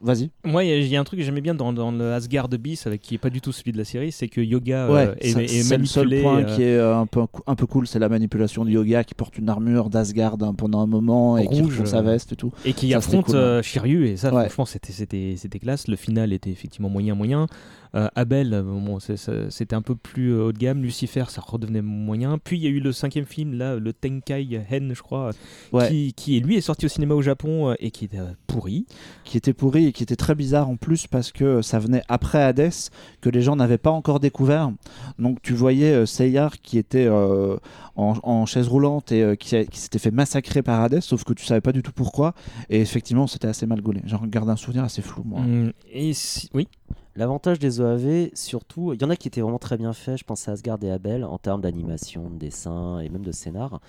[0.00, 0.30] Vas-y.
[0.44, 2.12] Moi, il y a- il y, a un truc que j'aimais bien dans, dans le
[2.12, 4.86] Asgard bis, avec qui est pas du tout celui de la série, c'est que Yoga
[4.86, 7.22] euh, Ouais, est, ça- est c'est le seul point euh, qui est euh, un peu,
[7.48, 10.80] un peu cool, c'est la manipulation de Yoga qui porte une armure d'Asgard hein, pendant
[10.80, 12.52] un moment et qui retrouve sa euh, veste et tout.
[12.64, 13.38] Et qui Ça, affronte cool, hein.
[13.38, 14.44] euh, Shiryu, et ça, Ouais.
[14.48, 15.88] franchement, c'était, c'était, c'était classe.
[15.88, 17.46] Le final était effectivement moyen, moyen.
[17.94, 20.82] Euh, Abel, bon, c'était un peu plus euh, haut de gamme.
[20.82, 22.38] Lucifer, ça redevenait moyen.
[22.38, 25.30] Puis il y a eu le cinquième film, là, le Tenkai Hen, je crois,
[25.72, 25.88] Ouais.
[25.88, 28.86] qui, qui, lui, est sorti au cinéma au Japon euh, et qui était pourri.
[29.24, 32.42] qui était pourri et qui était très bizarre en plus parce que ça venait après
[32.42, 32.70] Hades
[33.20, 34.70] que les gens n'avaient pas encore découvert.
[35.18, 37.56] Donc tu voyais Seyar qui était euh,
[37.96, 41.44] en, en chaise roulante et euh, qui, s'était fait massacrer par Hades, sauf que tu
[41.44, 42.34] savais pas du tout pourquoi.
[42.70, 44.00] Et effectivement, c'était assez mal gaulé.
[44.06, 45.40] J'en garde un souvenir assez flou, moi.
[45.40, 46.68] Hum, et si- oui.
[47.18, 50.24] L'avantage des OAV, surtout, il y en a qui étaient vraiment très bien faits, je
[50.24, 53.80] pense à Asgard et Abel, en termes d'animation, de dessin et même de scénar.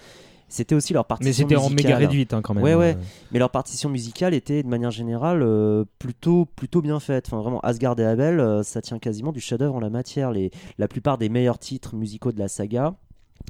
[0.48, 1.86] C'était aussi leur partition Mais c'était en musicale.
[1.86, 2.64] méga réduite, hein, quand même.
[2.64, 2.96] Ouais, ouais.
[2.98, 7.28] Euh, Mais leur partition musicale était de manière générale euh, plutôt, plutôt bien faite.
[7.28, 10.32] Enfin, vraiment, Asgard et Abel, euh, ça tient quasiment du chef-d'œuvre en la matière.
[10.32, 10.50] Les,
[10.80, 12.96] la plupart des meilleurs titres musicaux de la saga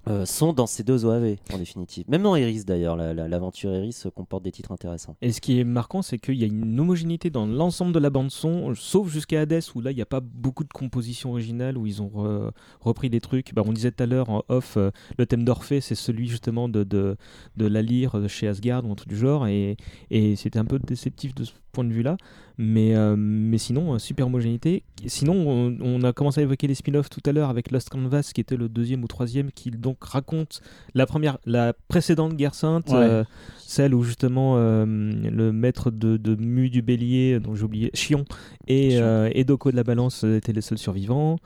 [0.08, 2.06] euh, sont dans ces deux OAV, en définitive.
[2.08, 5.16] Même dans Iris, d'ailleurs, la- la- l'aventure Iris euh, comporte des titres intéressants.
[5.22, 8.10] Et ce qui est marquant, c'est qu'il y a une homogénéité dans l'ensemble de la
[8.10, 11.78] bande son, sauf jusqu'à Hades, où là, il n'y a pas beaucoup de compositions originales,
[11.78, 13.54] où ils ont re- repris des trucs.
[13.54, 16.70] Bah, on disait tout à l'heure en off, euh, le thème d'Orphée, c'est celui justement
[16.70, 17.18] de, de,
[17.58, 19.78] la lyre chez Asgard, ou un truc du genre, et,
[20.12, 22.18] et c'était un peu déceptif de ce point de vue-là.
[22.58, 24.84] Mais, euh, mais sinon, super homogénéité.
[25.06, 28.42] Sinon, on, a commencé à évoquer les spin-offs tout à l'heure avec Lost Canvas, qui
[28.42, 30.62] était le deuxième ou troisième, qui donc raconte
[30.94, 32.96] la première, la précédente guerre sainte, Ouais.
[32.98, 33.24] euh,
[33.58, 38.26] celle où justement euh, le maître de, de Mu du Bélier, dont j'ai oublié, Chion,
[38.68, 39.00] et, Chion.
[39.02, 41.38] euh, et Doko de la Balance étaient les seuls survivants.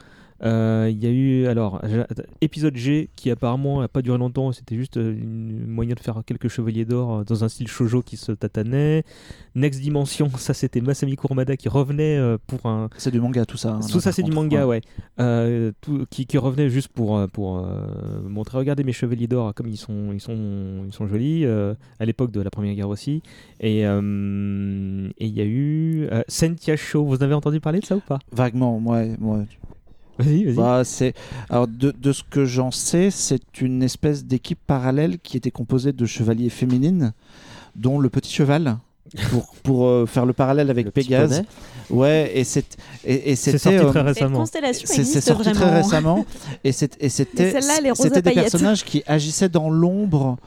[0.43, 1.81] Euh, Il y a eu alors
[2.41, 6.21] épisode G qui apparemment n'a pas duré longtemps, c'était juste euh, une moyen de faire
[6.25, 9.03] quelques chevaliers d'or euh, dans un style shojo qui se tatanait.
[9.55, 12.89] Next Dimension, ça c'était Masami Kurumada qui revenait pour un.
[12.97, 13.73] C'est du manga tout ça.
[13.75, 14.81] hein, Tout ça c'est du manga, ouais.
[15.19, 17.87] Euh, tout- qui, qui revenait juste pour, pour euh,
[18.27, 22.05] montrer, regardez mes chevaliers d'or comme ils sont, ils sont, ils sont jolis, euh, à
[22.05, 23.21] l'époque de la Première Guerre aussi.
[23.59, 28.01] Et et il y a eu Sentia Show, vous avez entendu parler de ça ou
[28.01, 28.19] pas?
[28.31, 29.15] Vaguement, ouais.
[29.21, 29.45] ouais.
[30.19, 30.55] Vas-y, vas-y.
[30.55, 31.13] Bah, c'est...
[31.49, 35.91] Alors, de, de ce que j'en sais, c'est une espèce d'équipe parallèle qui était composée
[35.93, 37.13] de chevaliers féminines,
[37.75, 38.77] dont le petit cheval.
[39.31, 41.43] pour, pour euh, faire le parallèle avec Pégase.
[41.89, 44.45] Ouais, et c'est et, et c'était sorti euh, très récemment.
[44.45, 45.59] Cette constellation c'est c'est sorti vraiment.
[45.59, 46.25] très récemment
[46.63, 47.51] et c'est- et c'était
[47.95, 50.37] c'était des personnages qui agissaient dans l'ombre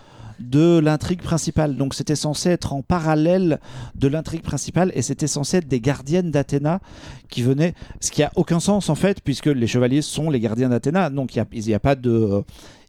[0.41, 1.77] de l'intrigue principale.
[1.77, 3.61] Donc c'était censé être en parallèle
[3.95, 6.81] de l'intrigue principale et c'était censé être des gardiennes d'Athéna
[7.29, 10.69] qui venaient, ce qui a aucun sens en fait puisque les chevaliers sont les gardiens
[10.69, 11.11] d'Athéna.
[11.11, 12.43] Donc il n'y a, pas de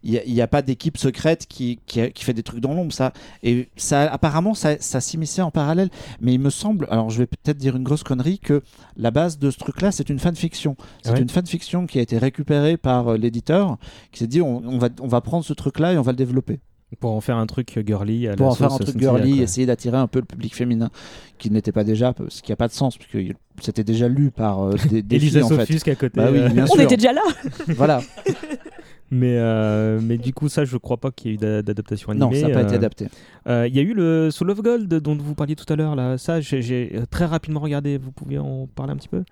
[0.04, 3.68] il a- pas d'équipe secrète qui, qui, qui fait des trucs dans l'ombre ça et
[3.76, 5.90] ça apparemment ça, ça s'immisçait en parallèle
[6.20, 8.62] mais il me semble alors je vais peut-être dire une grosse connerie que
[8.96, 11.20] la base de ce truc là c'est une fanfiction c'est Ouais.
[11.20, 13.76] une fanfiction qui a été récupérée par euh, l'éditeur
[14.12, 16.12] qui s'est dit on, on va, on va prendre ce truc là et on va
[16.12, 16.60] le développer
[17.00, 18.28] Pour en faire un truc girly.
[18.28, 19.42] À pour la en faire un truc girly quoi.
[19.42, 20.90] essayer d'attirer un peu le public féminin
[21.36, 24.62] qui n'était pas déjà ce qui a pas de sens puisque c'était déjà lu par
[24.64, 26.12] euh, des, des Elisa filles en fait Sophus à côté.
[26.20, 26.40] Bah oui,
[26.72, 27.20] On était déjà là
[27.68, 28.00] voilà
[29.10, 32.10] Mais, euh, mais du coup, ça, je crois pas qu'il y ait eu d'a- d'adaptation
[32.10, 32.26] animée.
[32.26, 33.06] non ça n'a pas euh, été adapté
[33.46, 35.96] euh, Il y a eu le Soul of Gold dont vous parliez tout à l'heure.
[35.96, 36.18] là.
[36.18, 37.96] Ça, j'ai- très rapidement regardé.
[37.96, 39.24] Vous pouviez en parler un petit peu?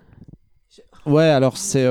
[1.05, 1.87] Ouais, alors c'est.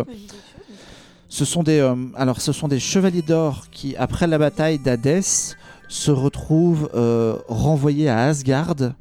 [1.35, 5.57] Ce sont des, euh, alors ce sont des chevaliers d'or qui, après la bataille d'Hadès,
[5.89, 8.93] se retrouvent euh, renvoyés à Asgard.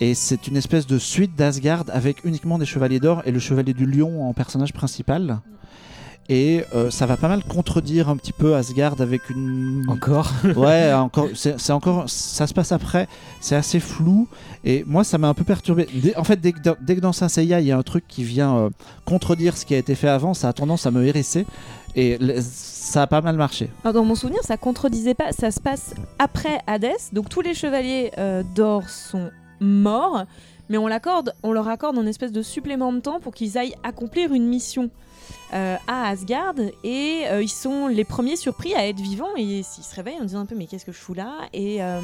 [0.00, 3.74] Et c'est une espèce de suite d'Asgard avec uniquement des chevaliers d'or et le chevalier
[3.74, 5.40] du lion en personnage principal.
[6.28, 9.84] Et euh, ça va pas mal contredire un petit peu Asgard avec une.
[9.88, 11.28] Encore Ouais, encore.
[11.34, 12.04] C'est encore.
[12.08, 13.08] Ça se passe après.
[13.40, 14.28] C'est assez flou.
[14.64, 15.88] Et moi, ça m'a un peu perturbé.
[15.92, 17.82] Dès- en fait, dès que, dans- dès que dans Saint Seiya, il y a un
[17.82, 18.70] truc qui vient euh,
[19.04, 21.44] contredire ce qui a été fait avant, ça a tendance à me hérisser.
[21.96, 23.68] Et ça a pas mal marché.
[23.84, 25.32] Alors, dans mon souvenir, ça contredisait pas.
[25.32, 26.96] Ça se passe après Hadès.
[27.12, 30.24] Donc tous les chevaliers euh, d'or sont morts,
[30.70, 33.74] mais on, l'accorde, on leur accorde un espèce de supplément de temps pour qu'ils aillent
[33.82, 34.88] accomplir une mission
[35.52, 36.54] euh, à Asgard.
[36.84, 39.34] Et euh, ils sont les premiers surpris à être vivants.
[39.36, 41.82] Et ils se réveillent en disant un peu Mais qu'est-ce que je fous là Et.
[41.82, 42.00] euh,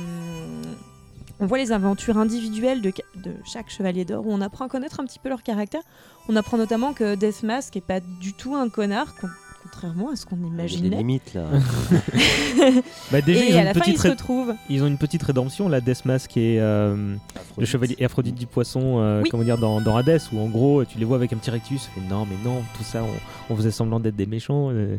[1.40, 4.99] on voit les aventures individuelles de, de chaque chevalier d'or où on apprend à connaître
[4.99, 5.82] un petit peu leur caractère.
[6.28, 9.28] On apprend notamment que Deathmask est pas du tout un connard, con-
[9.71, 10.97] contrairement à ce qu'on Il y a des imaginait.
[10.97, 11.45] limites là.
[13.12, 14.55] Bah, déjà, et ils ont à la fin, petite ils se retrouvent.
[14.69, 17.14] Ils ont une petite rédemption, la Deathmask et euh,
[17.57, 19.29] le chevalier Aphrodite du poisson, euh, Oui.
[19.31, 21.89] comment dire, dans, dans Hades, où en gros tu les vois avec un petit rectus,
[22.11, 24.71] non, mais non, tout ça, on, on faisait semblant d'être des méchants.
[24.73, 24.97] euh,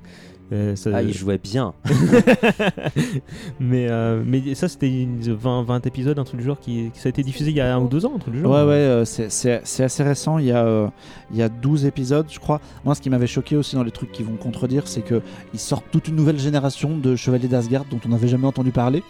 [0.51, 1.73] euh, ça- Ah, il jouait bien.
[3.59, 6.99] mais, euh, mais ça, c'était une 20, 20 épisodes, un truc du genre, qui, qui-
[6.99, 8.51] ça a été diffusé il y a un ou deux ans, un truc du genre.
[8.51, 10.37] Ouais, ouais, euh, c'est- c'est c'est assez récent.
[10.37, 10.87] Il y, a, euh,
[11.31, 12.59] il y a 12 épisodes, je crois.
[12.85, 15.85] Moi, ce qui m'avait choqué aussi dans les trucs qui vont contredire, c'est qu'ils sortent
[15.91, 19.03] toute une nouvelle génération de chevaliers d'Asgard dont on n'avait jamais entendu parler.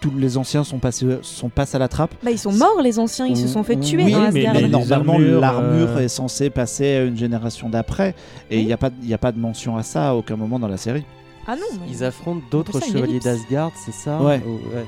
[0.00, 2.14] Tous les anciens sont passés, sont passés à la trappe.
[2.22, 5.18] Bah, ils sont morts, les anciens, ils se sont fait tuer Oui, dans mais, normalement,
[5.18, 8.14] l'armure euh, est censée passer à une génération d'après.
[8.50, 10.36] Et il n'y a, pas- il y a pas de mention à ça à aucun
[10.36, 11.04] moment dans la série.
[11.46, 14.42] Ah non, mais- Ils affrontent d'autres chevaliers d'Asgard, c'est ça Ouais.
[14.46, 14.84] Ou- ouais.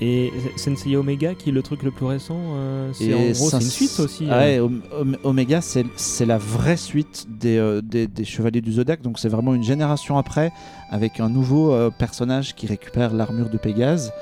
[0.00, 3.60] Et Sensei Omega, qui est le truc le plus récent, euh, c'est en gros, une
[3.60, 4.26] suite aussi.
[4.28, 4.66] Ah euh.
[4.66, 9.00] ouais, Om- Omega, c'est la vraie suite des, euh, des, des Chevaliers du Zodiac.
[9.02, 10.50] Donc c'est vraiment une génération après,
[10.90, 14.12] avec un nouveau euh, personnage qui récupère l'armure de Pégase.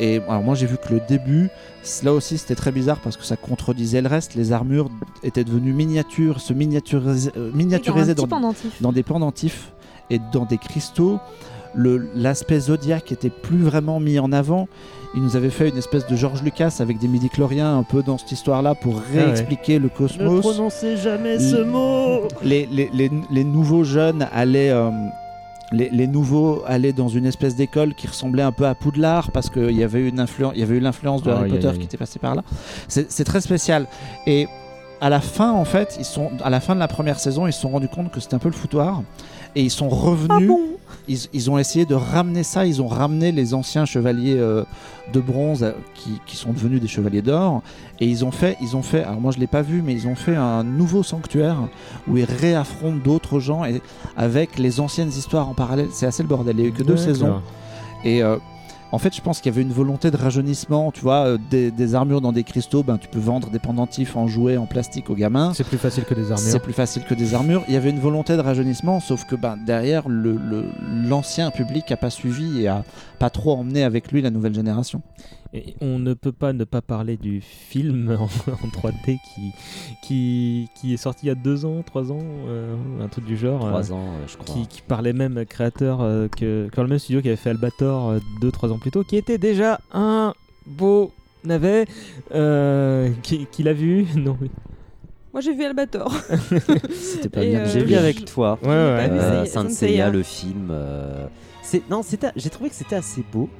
[0.00, 1.48] Et alors moi j'ai vu que le début,
[2.02, 4.34] là aussi c'était très bizarre parce que ça contredisait le reste.
[4.34, 4.88] Les armures
[5.22, 8.14] étaient devenues miniatures, se miniaturisaient, euh, miniaturisaient
[8.80, 9.72] Dans des pendentifs
[10.10, 11.18] et dans des cristaux.
[11.74, 14.68] Le- L'aspect zodiaque était plus vraiment mis en avant.
[15.14, 18.18] Il nous avait fait une espèce de George Lucas avec des midi-chloriens un peu dans
[18.18, 19.24] cette histoire-là pour Ah ouais.
[19.24, 20.40] réexpliquer le Ne cosmos.
[20.40, 24.70] prononcez jamais ce ce mot Les, les, les, les nouveaux jeunes allaient.
[24.70, 24.90] euh,
[25.72, 29.50] les, les nouveaux allaient dans une espèce d'école qui ressemblait un peu à Poudlard parce
[29.50, 31.84] qu'il y avait une influence, il y avait eu l'influence de Aïe, Harry Potter qui
[31.84, 32.42] était passé par là.
[32.88, 33.86] C'est c'est très spécial.
[34.26, 34.46] Et
[35.00, 37.52] à la fin, en fait, ils sont à la fin de la première saison, ils
[37.52, 39.02] se sont rendus compte que c'était un peu le foutoir
[39.54, 40.50] et ils sont revenus.
[41.08, 42.66] ils, ils ont essayé de ramener ça.
[42.66, 44.64] Ils ont ramené les anciens chevaliers euh,
[45.12, 47.62] de bronze euh, qui, qui sont devenus des chevaliers d'or
[48.00, 49.04] et ils ont fait, ils ont fait.
[49.04, 51.56] Alors moi je l'ai pas vu, mais ils ont fait un nouveau sanctuaire
[52.08, 53.80] où ils réaffrontent d'autres gens et
[54.16, 55.88] avec les anciennes histoires en parallèle.
[55.92, 56.56] C'est assez le bordel.
[56.58, 57.40] Il y a eu que deux saisons
[58.04, 58.36] et euh,
[58.92, 60.92] en fait, je pense qu'il y avait une volonté de rajeunissement.
[60.92, 64.16] Tu vois, euh, des, des armures dans des cristaux, ben, tu peux vendre des pendentifs
[64.16, 65.52] en jouets en plastique aux gamins.
[65.54, 66.38] C'est plus facile que des armures.
[66.50, 67.64] C'est plus facile que des armures.
[67.68, 70.66] Il y avait une volonté de rajeunissement, sauf que ben, derrière, le- le-
[71.08, 72.84] l'ancien public a pas suivi et a
[73.18, 75.00] pas trop emmené avec lui la nouvelle génération.
[75.54, 79.52] Et on ne peut pas ne pas parler du film en, en 3D qui,
[80.02, 83.36] qui, qui est sorti il y a deux ans, trois ans, euh, un truc du
[83.36, 83.60] genre.
[83.60, 84.46] Trois euh, ans, euh, je crois.
[84.54, 88.08] Qui, qui parlait même créateur euh, que, que le même studio qui avait fait Albator
[88.10, 90.32] euh, deux, trois ans plus tôt, qui était déjà un
[90.66, 91.12] beau
[91.44, 91.84] navet.
[92.34, 94.38] Euh, qui, qui l'a vu Non.
[95.34, 96.14] Moi j'ai vu Albator.
[96.90, 97.60] C'était pas Et, bien.
[97.60, 98.58] euh, J'ai vu je- avec toi.
[98.62, 98.74] Ouais, ouais.
[99.10, 100.68] Euh, c'est- Saint Seiya, le film.
[100.70, 101.26] euh,
[101.62, 102.30] C'est non, c'était.
[102.36, 103.50] J'ai trouvé que c'était assez beau.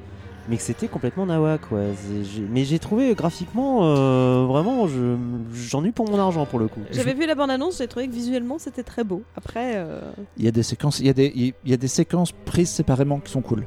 [0.48, 1.26] Mais que c'était complètement.
[1.26, 5.16] C'est- j'ai- Mais j'ai trouvé graphiquement, euh, vraiment, je-
[5.54, 6.80] j'en ai eu pour mon argent pour le coup.
[6.90, 9.22] J'avais vu la bande-annonce, j'ai trouvé que visuellement c'était très beau.
[9.36, 10.00] Après, euh,
[10.36, 12.70] Il y a des séquences, il y a des, il y a des séquences prises
[12.70, 13.66] séparément qui sont cool.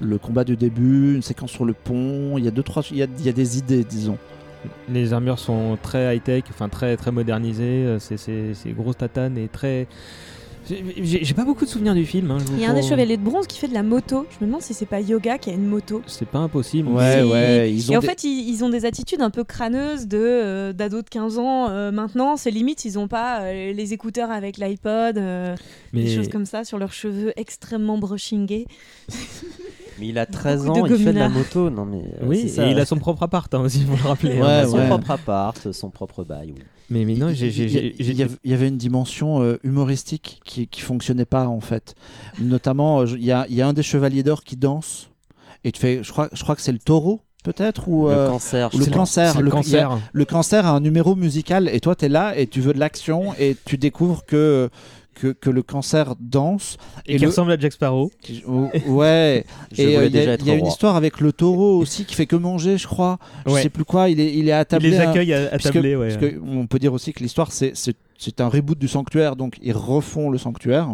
[0.00, 2.96] Le combat du début, une séquence sur le pont, il y a deux trois, il
[2.98, 4.18] y a, il y a des idées, disons.
[4.88, 7.62] Les armures sont très high-tech, enfin très, très modernisées.
[7.86, 9.86] euh, C'est, c'est, c'est grosse tatane et très.
[10.66, 12.30] J'ai, pas beaucoup de souvenirs du film.
[12.30, 13.82] hein, je vous Il y a un des chevaliers de bronze qui fait de la
[13.82, 14.26] moto.
[14.30, 16.00] Je me demande si c'est pas Yoga qui a une moto.
[16.06, 16.88] C'est pas impossible.
[16.88, 19.44] Ouais, Et- ouais, ils et en des- fait, ils, ils ont des attitudes un peu
[19.44, 21.68] crâneuses de euh, d'ados de 15 ans.
[21.68, 25.54] euh, maintenant, c'est limite, ils ont pas euh, les écouteurs avec l'iPod, euh,
[25.92, 28.66] Mais- des choses comme ça sur leurs cheveux extrêmement brushingés.
[30.00, 31.70] Mais il a 13 Beaucoup ans, de il fait de la moto.
[31.70, 32.66] Non, mais, euh, Oui, et ça.
[32.68, 34.34] il a son propre appart hein, aussi, faut le rappeler.
[34.36, 34.46] Il hein.
[34.46, 34.86] a son ouais.
[34.88, 36.52] propre appart, son propre bail.
[36.56, 36.62] oui.
[36.90, 41.60] Mais, mais non, il, y avait- une dimension euh, humoristique qui, qui fonctionnait pas en
[41.60, 41.94] fait.
[42.40, 45.08] Notamment, euh, il y a, il y a un des chevaliers d'or qui danse
[45.64, 48.70] et tu fais, je crois, je crois que c'est le taureau peut-être ou Le cancer,
[48.76, 49.40] le cancer.
[49.40, 49.98] le a- cancer.
[50.12, 52.78] le cancer a un numéro musical et toi tu es là et tu veux de
[52.78, 54.68] l'action et tu découvres que
[55.14, 58.10] que, que le cancer danse Et, qui le- ressemble à Jack Sparrow.
[58.46, 59.44] Oh, ouais.
[59.72, 61.32] Je et voulais euh, il y a, être il y a une histoire avec le
[61.32, 63.18] taureau aussi qui fait que manger je crois.
[63.46, 63.62] Je Ouais.
[63.62, 64.08] sais plus quoi.
[64.10, 66.38] Il est il est Il attablé les à- accueille à, à puisque- tabler, ouais.
[66.44, 69.36] on peut dire aussi que l'histoire c'est c'est c'est un reboot du sanctuaire.
[69.36, 70.88] Donc ils refont le sanctuaire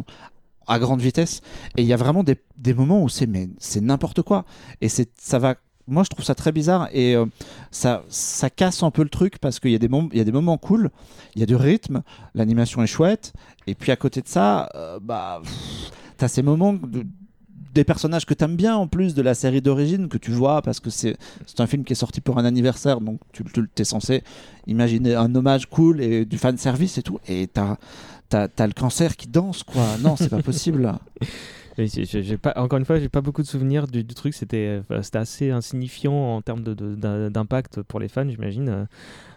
[0.67, 1.41] à grande vitesse.
[1.77, 4.45] Et il y a vraiment des, des moments où c'est mais c'est n'importe quoi.
[4.81, 5.57] Et c'est ça va
[5.89, 6.89] moi je trouve ça très bizarre.
[6.93, 7.27] Et euh,
[7.73, 10.21] ça ça casse un peu le truc parce qu'il y a des moments il y
[10.21, 10.91] a des moments cool.
[11.35, 12.03] Il y a du rythme.
[12.35, 13.33] L'animation est chouette
[13.71, 15.41] et puis à côté de ça euh, bah
[16.17, 17.05] t'as ces moments de-
[17.73, 20.81] des personnages que t'aimes bien en plus de la série d'origine que tu vois parce
[20.81, 21.17] que c'est
[21.59, 23.45] un film qui est sorti pour un anniversaire donc tu,
[23.75, 24.23] tu censé
[24.67, 27.77] imaginer un hommage cool et du fan service et tout et t'as
[28.29, 30.93] t'as t'as le cancer qui danse quoi non c'est pas possible
[31.79, 34.35] j'ai- encore une fois, j'ai pas beaucoup de souvenirs du, truc.
[34.35, 38.87] C'était euh, c'était assez insignifiant en termes de- de- d'impact pour les fans, j'imagine.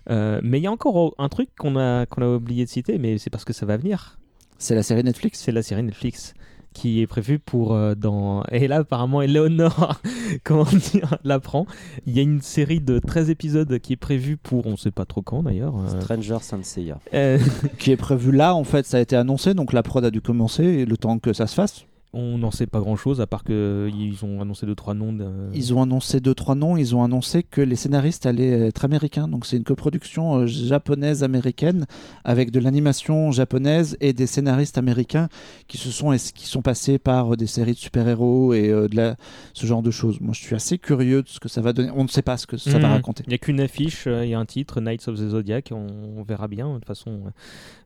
[0.10, 2.98] Euh, mais il y a encore un truc qu'on a, qu'on a oublié de citer,
[2.98, 4.20] mais c'est parce que ça va venir.
[4.64, 5.40] C'est la série Netflix?
[5.40, 6.34] C'est la série Netflix
[6.74, 10.02] qui est prévue pour euh, dans et là apparemment Eleonore
[10.44, 11.68] comment dire l'apprend.
[12.08, 15.06] Il y a une série de 13 épisodes qui est prévue pour on sait pas
[15.06, 16.98] trop quand d'ailleurs euh, Stranger Senseiya.
[17.14, 17.38] euh,
[17.78, 20.22] qui est prévu là en fait ça a été annoncé donc la prod a dû
[20.22, 23.28] commencer et le temps que ça se fasse on n'en sait pas grand chose à
[23.28, 25.18] part que ils ont annoncé deux trois noms.
[25.54, 26.78] Ils ont annoncé deux trois noms.
[26.78, 29.28] Ils ont annoncé que les scénaristes allaient être américains.
[29.28, 31.86] Donc c'est une coproduction euh, japonaise américaine
[32.24, 35.28] avec de l'animation japonaise et des scénaristes américains
[35.68, 38.88] qui se sont qui sont passés par euh, des séries de super héros et euh,
[38.88, 39.16] de la,
[39.54, 40.20] ce genre de choses.
[40.22, 41.90] Moi je suis assez curieux de ce que ça va donner.
[41.96, 42.94] On ne sait pas ce que ça va Mhm.
[42.94, 43.24] raconter.
[43.26, 45.70] Il n'y a qu'une affiche, euh, il y a un titre, Knights of the Zodiac,
[45.72, 45.88] on,
[46.18, 46.70] on verra bien.
[46.70, 47.30] De toute façon, euh,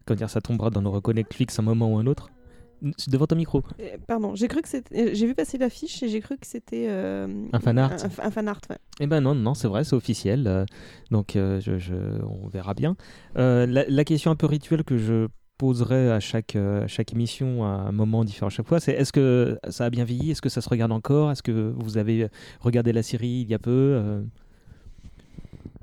[0.05, 2.29] comment dire, ça tombera dans nos reconnect Netflix un moment ou un autre.
[3.07, 3.63] Devant ton micro.
[3.79, 6.87] euh, pardon, j'ai cru que c'était, j'ai vu passer l'affiche et j'ai cru que c'était
[6.89, 7.91] euh, Un fan art.
[7.91, 8.77] Un, un fan art, ouais.
[8.99, 10.45] Eh ben non, non, c'est vrai, c'est officiel.
[10.47, 10.65] euh,
[11.11, 12.95] donc euh, je, je- on verra bien.
[13.37, 17.13] Euh, la, la question un peu rituelle que je poserai à chaque, euh, à chaque
[17.13, 20.29] émission à un moment différent à chaque fois, c'est est-ce que ça a bien vieilli?
[20.31, 21.31] Est-ce que ça se regarde encore?
[21.31, 22.27] Est-ce que vous avez
[22.59, 23.71] regardé la série il y a peu?
[23.71, 24.21] Euh,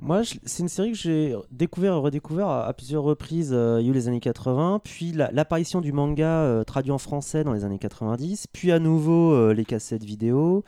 [0.05, 3.52] Moi, c'est une série que j'ai découvert et redécouvert à, plusieurs reprises.
[3.55, 6.92] euh, il y a eu les années 80, puis la- l'apparition du manga euh, traduit
[6.92, 10.62] en français dans les années 90, puis à nouveau euh, les cassettes vidéo,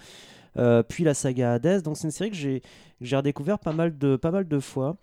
[0.89, 1.83] puis la saga Hades.
[1.83, 4.97] Donc c'est une série que j'ai redécouvert pas mal de fois.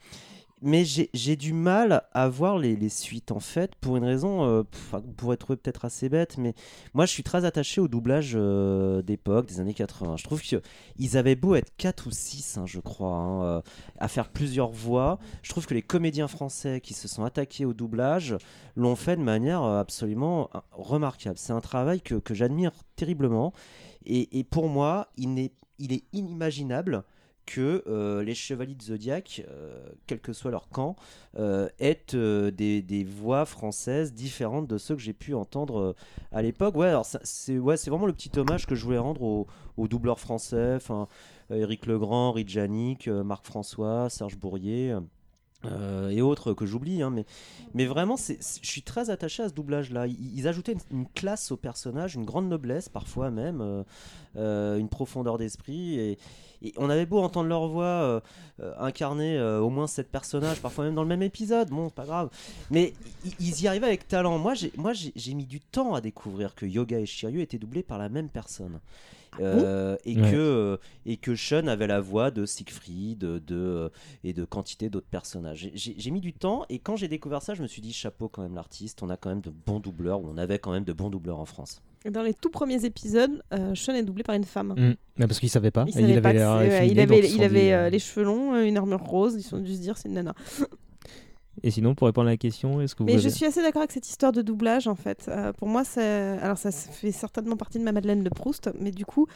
[0.66, 4.96] Mais j'ai du mal à voir les, suites en fait, pour une raison, euh, pff,
[5.18, 6.54] pourrez trouver peut-être assez bête, mais
[6.94, 10.16] moi je suis très attaché au doublage euh, d'époque, des années 80.
[10.16, 13.62] Je trouve qu'ils avaient beau être 4 ou 6, je crois, hein, euh,
[14.00, 15.20] à faire plusieurs voix.
[15.42, 18.38] Je trouve que les comédiens français qui se sont attaqués au doublage
[18.78, 21.38] l'ont fait de manière euh, absolument remarquable.
[21.38, 23.52] C'est un travail que, j'admire terriblement.
[24.06, 27.04] Et, pour moi, il est inimaginable
[27.46, 30.96] que euh, les chevaliers de Zodiac, euh, quel que soit leur camp,
[31.38, 35.96] euh, aient des, voix françaises différentes de ceux que j'ai pu entendre
[36.32, 36.76] à l'époque.
[36.76, 39.22] Ouais, alors c'est ouais, vraiment le petit hommage que je voulais rendre
[39.78, 40.78] aux, doubleurs français,
[41.50, 42.46] Éric Legrand, Henri
[43.26, 44.96] Marc François, Serge Bourrier.
[45.66, 47.26] Euh, et autres que j'oublie, hein, mais,
[47.74, 50.08] mais vraiment, je suis très attaché à ce doublage-là.
[50.08, 53.84] Ils, ils ajoutaient une, classe au personnage, une grande noblesse parfois même, euh,
[54.38, 56.00] euh, une profondeur d'esprit.
[56.00, 56.18] Et,
[56.78, 58.22] on avait beau entendre leur voix
[58.80, 62.30] incarner au moins sept personnages, parfois même dans le même épisode, bon, c'est pas grave.
[62.72, 62.94] Mais
[63.26, 64.38] i- ils y arrivaient avec talent.
[64.40, 68.08] Moi, j'ai mis du temps à découvrir que Yoga et Shiryu étaient doublés par la
[68.08, 68.80] même personne.
[69.40, 70.32] Euh, et, Ouais.
[70.32, 73.92] que, euh, et que Sean avait la voix de Siegfried de, de-
[74.24, 75.70] et de quantité d'autres personnages.
[75.74, 78.42] J'ai- mis du temps et quand j'ai découvert ça, je me suis dit chapeau quand
[78.44, 80.94] même l'artiste, on a quand même de bons doubleurs, ou on avait quand même de
[80.94, 81.82] bons doubleurs en France.
[82.06, 84.74] Et Dans les tout premiers épisodes, euh, Sean est doublé par une femme.
[84.78, 84.96] Mm.
[85.18, 85.86] Mais parce qu'il savait pas.
[85.88, 89.00] Il, savait pas il avait, il avait euh, euh, les cheveux longs, euh, une armure
[89.04, 90.36] rose, ils se sont dû se dire c'est une nana.
[91.62, 93.82] Et sinon, pour répondre à la question, est-ce que vous Mais je suis assez d'accord
[93.82, 95.26] avec cette histoire de doublage en fait.
[95.28, 96.38] Euh, pour moi, c'est...
[96.42, 99.28] alors ça fait certainement partie de ma Madeleine de Proust, mais du coup,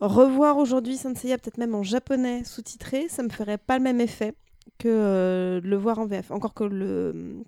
[0.00, 4.00] revoir aujourd'hui Saint Seiya peut-être même en japonais sous-titré, ça me ferait pas le même
[4.00, 4.34] effet
[4.78, 6.30] que euh, le voir en VF.
[6.30, 7.44] Encore que le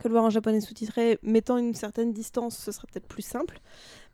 [0.00, 3.60] que le voir en japonais sous-titré, mettant une certaine distance, ce serait peut-être plus simple.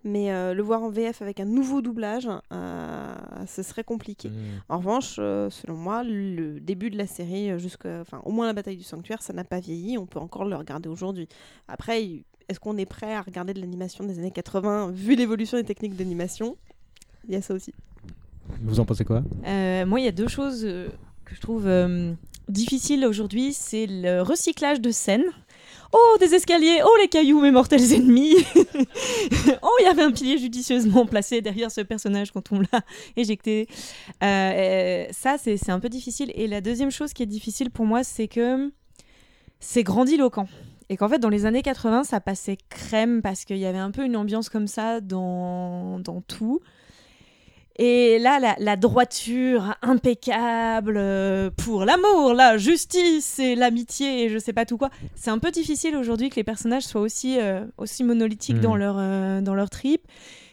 [0.05, 3.14] Mais euh, le voir en VF avec un nouveau doublage, euh,
[3.47, 4.30] ce serait compliqué.
[4.68, 8.53] En revanche, euh, selon moi, le début de la série, jusqu'à, enfin, au moins la
[8.53, 9.99] bataille du sanctuaire, ça n'a pas vieilli.
[9.99, 11.28] On peut encore le regarder aujourd'hui.
[11.66, 15.64] Après, est-ce qu'on est prêt à regarder de l'animation des années 80 vu l'évolution des
[15.64, 16.57] techniques d'animation?
[17.26, 17.72] Il y a ça aussi.
[18.62, 19.24] Vous en pensez quoi?
[19.44, 20.62] Euh, moi, il y a deux choses
[21.26, 22.12] que je trouve euh,
[22.49, 23.53] difficiles aujourd'hui.
[23.53, 25.24] C'est le recyclage de scènes.
[25.93, 28.37] Oh, des escaliers Oh, les cailloux, mes mortels ennemis
[29.62, 32.80] Oh, il y avait un pilier judicieusement placé derrière ce personnage quand on l'a
[33.16, 33.68] éjecté.
[34.22, 36.32] Euh, ça, c'est c'est un peu difficile.
[36.34, 38.70] Et la deuxième chose qui est difficile pour moi, c'est que
[39.61, 40.47] c'est grandiloquent.
[40.89, 43.91] Et qu'en fait, dans les années 80, ça passait crème parce qu'il y avait un
[43.91, 46.61] peu une ambiance comme ça dans, dans tout.
[47.79, 54.39] Et là, la, la droiture impeccable euh, pour l'amour, la justice et l'amitié et je
[54.39, 54.89] sais pas tout quoi.
[55.14, 58.97] C'est un peu difficile aujourd'hui que les personnages soient aussi, euh, aussi monolithiques dans leur,
[58.99, 60.01] euh, dans leur trip.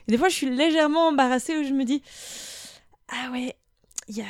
[0.07, 2.01] Et des fois, je suis légèrement embarrassée où je me dis
[3.09, 3.55] Ah ouais,
[4.09, 4.25] il y a,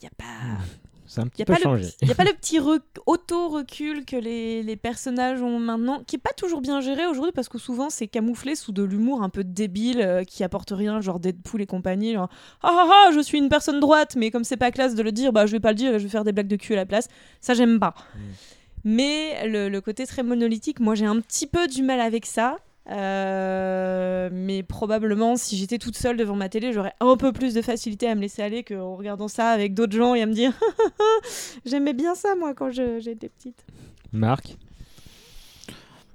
[0.00, 0.64] y a pas.
[1.12, 1.82] C'est un Il petit n'y a, peu pas le changé.
[1.90, 6.14] petit- y a pas le petit rec- auto-recul que les, les personnages ont maintenant, qui
[6.16, 9.28] est pas toujours bien géré aujourd'hui parce que souvent c'est camouflé sous de l'humour un
[9.28, 12.12] peu débile euh, qui apporte rien, genre Deadpool et compagnie.
[12.12, 12.28] Genre,
[12.62, 15.10] ah ah ah, je suis une personne droite, mais comme c'est pas classe de le
[15.10, 16.74] dire, bah je vais pas le dire et je vais faire des blagues de cul
[16.74, 17.08] à la place.
[17.40, 17.94] Ça, j'aime pas.
[18.84, 22.56] Mais le, le côté très monolithique, moi j'ai un petit peu du mal avec ça.
[22.90, 27.62] Euh, mais probablement, si j'étais toute seule devant ma télé, j'aurais un peu plus de
[27.62, 30.52] facilité à me laisser aller qu'en regardant ça avec d'autres gens et à me dire
[31.64, 33.64] J'aimais bien ça, moi, quand j'étais petite.
[34.12, 34.56] Marc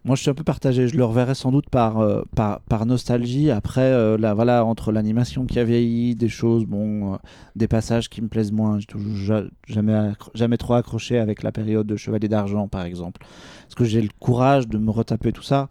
[0.04, 0.90] Moi, je suis un peu partagé.
[0.90, 3.52] Je le reverrai sans doute par, euh, par, par nostalgie.
[3.52, 7.18] Après, euh, là, voilà, entre l'animation qui a vieilli, des choses, bon, euh,
[7.56, 8.80] des passages qui me plaisent moins.
[8.80, 13.22] J'ai jamais, jamais trop accroché avec la période de Chevalier d'Argent, par exemple.
[13.68, 15.70] Est-ce que j'ai le courage de me retaper tout ça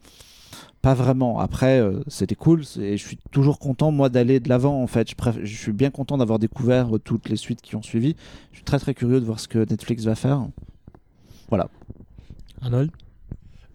[0.85, 1.39] Pas vraiment.
[1.41, 2.63] Après, euh, c'était cool.
[2.65, 5.09] c'est- Je suis toujours content, moi, d'aller de l'avant, en fait.
[5.09, 8.15] Je, préf- je suis bien content d'avoir découvert euh, toutes les suites qui ont suivi.
[8.53, 10.47] Je suis très, très curieux de voir ce que Netflix va faire.
[11.49, 11.69] Voilà.
[12.61, 12.91] Arnold?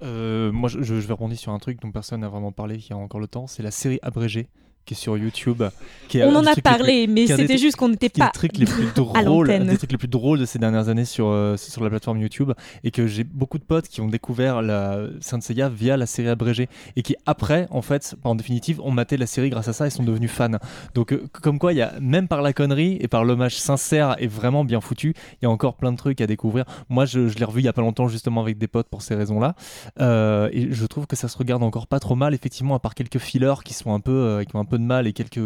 [0.03, 2.93] Euh, moi, je, je vais rebondir sur un truc dont personne n'a vraiment parlé, qui
[2.93, 3.47] a encore le temps.
[3.47, 4.47] C'est la série abrégée
[4.89, 5.61] qui est sur YouTube.
[6.07, 8.65] Qui est On en a parlé, mais c'était juste qu'on n'était pas des trucs les
[8.65, 11.91] plus drôles, des trucs les plus drôles de ces dernières années sur euh, sur la
[11.91, 15.95] plateforme YouTube, et que j'ai beaucoup de potes qui ont découvert la Saint Seiya via
[15.95, 19.67] la série abrégée, et qui après, en fait, en définitive, ont maté la série grâce
[19.67, 20.57] à ça et sont devenus fans.
[20.95, 24.15] Donc, euh, comme quoi, il y a même par la connerie et par l'hommage sincère
[24.17, 26.65] et vraiment bien foutu, il y a encore plein de trucs à découvrir.
[26.89, 29.03] Moi, je, je l'ai revu il y a pas longtemps justement avec des potes pour
[29.03, 29.53] ces raisons-là,
[29.99, 32.95] Euh, et je trouve que ça se regarde encore pas trop mal, effectivement, à part
[32.95, 35.39] quelques fillers qui sont un peu, qui ont un peu de mal et quelques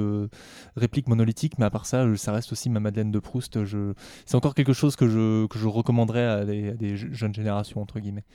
[0.76, 3.66] répliques monolithiques, mais à part ça, euh, ça reste aussi ma Madeleine de Proust.
[3.66, 3.94] Je...
[4.26, 7.34] C'est encore quelque chose que je, que je recommanderais à des, à des je- jeunes
[7.34, 8.26] générations, entre guillemets.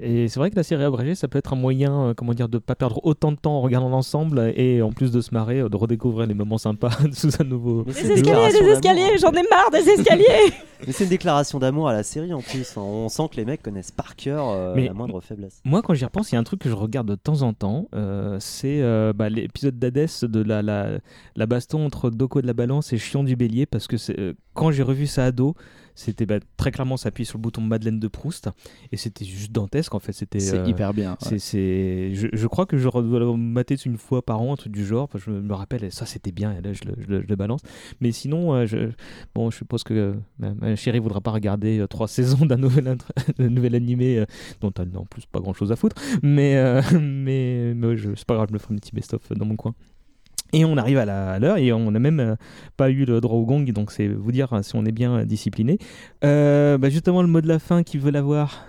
[0.00, 2.48] Et c'est vrai que la série abrégée, ça peut être un moyen, euh, comment dire,
[2.48, 5.60] de pas perdre autant de temps en regardant l'ensemble et en plus de se marrer,
[5.60, 7.84] euh, de redécouvrir les moments sympas sous un nouveau.
[7.86, 10.52] Mais Des escaliers, des escaliers, j'en ai marre des escaliers
[10.86, 12.76] Mais c'est une déclaration d'amour à la série en plus.
[12.76, 15.62] On sent que les mecs connaissent par cœur euh, Mais la moindre faiblesse.
[15.64, 17.54] Moi, quand j'y repense, il y a un truc que je regarde de temps en
[17.54, 17.88] temps.
[17.94, 20.98] euh, c'est euh, bah, l'épisode d'Hadès de la, la,
[21.34, 23.64] la baston entre Doko de la Balance et Chion du Bélier.
[23.64, 25.54] Parce que c'est, euh, quand j'ai revu ça à dos,
[25.96, 28.48] c'était bah, très clairement s'appuyer sur le bouton Madeleine de Proust.
[28.92, 30.12] Et c'était juste dantesque en fait.
[30.12, 31.16] C'était, C'est euh, hyper bien.
[31.20, 31.38] c'est, ouais.
[31.40, 34.72] c'est- je, je crois que je dois le mater une fois par an, un truc
[34.72, 35.08] du genre.
[35.16, 37.62] je me rappelle, ça c'était bien, et là je le, je le- je le balance.
[38.00, 38.90] Mais sinon, euh, je,
[39.34, 40.14] bon, je suppose que euh,
[40.60, 42.96] ma, chérie voudra pas regarder trois saisons d'un nouvel,
[43.38, 44.24] nouvel animé
[44.60, 45.96] dont elle n'a en plus pas grand chose à foutre.
[46.22, 46.54] Mais,
[47.00, 49.74] mais, mais c'est pas grave, je me ferai un petit best-of dans mon coin.
[50.52, 52.36] Et on arrive à l'heure et on n'a même euh,
[52.76, 55.18] pas eu le droit au gong, donc c'est vous dire euh, si on est bien
[55.18, 55.78] euh, discipliné.
[56.24, 58.64] Euh, bah, justement, le mot de la fin, qui veut l'avoir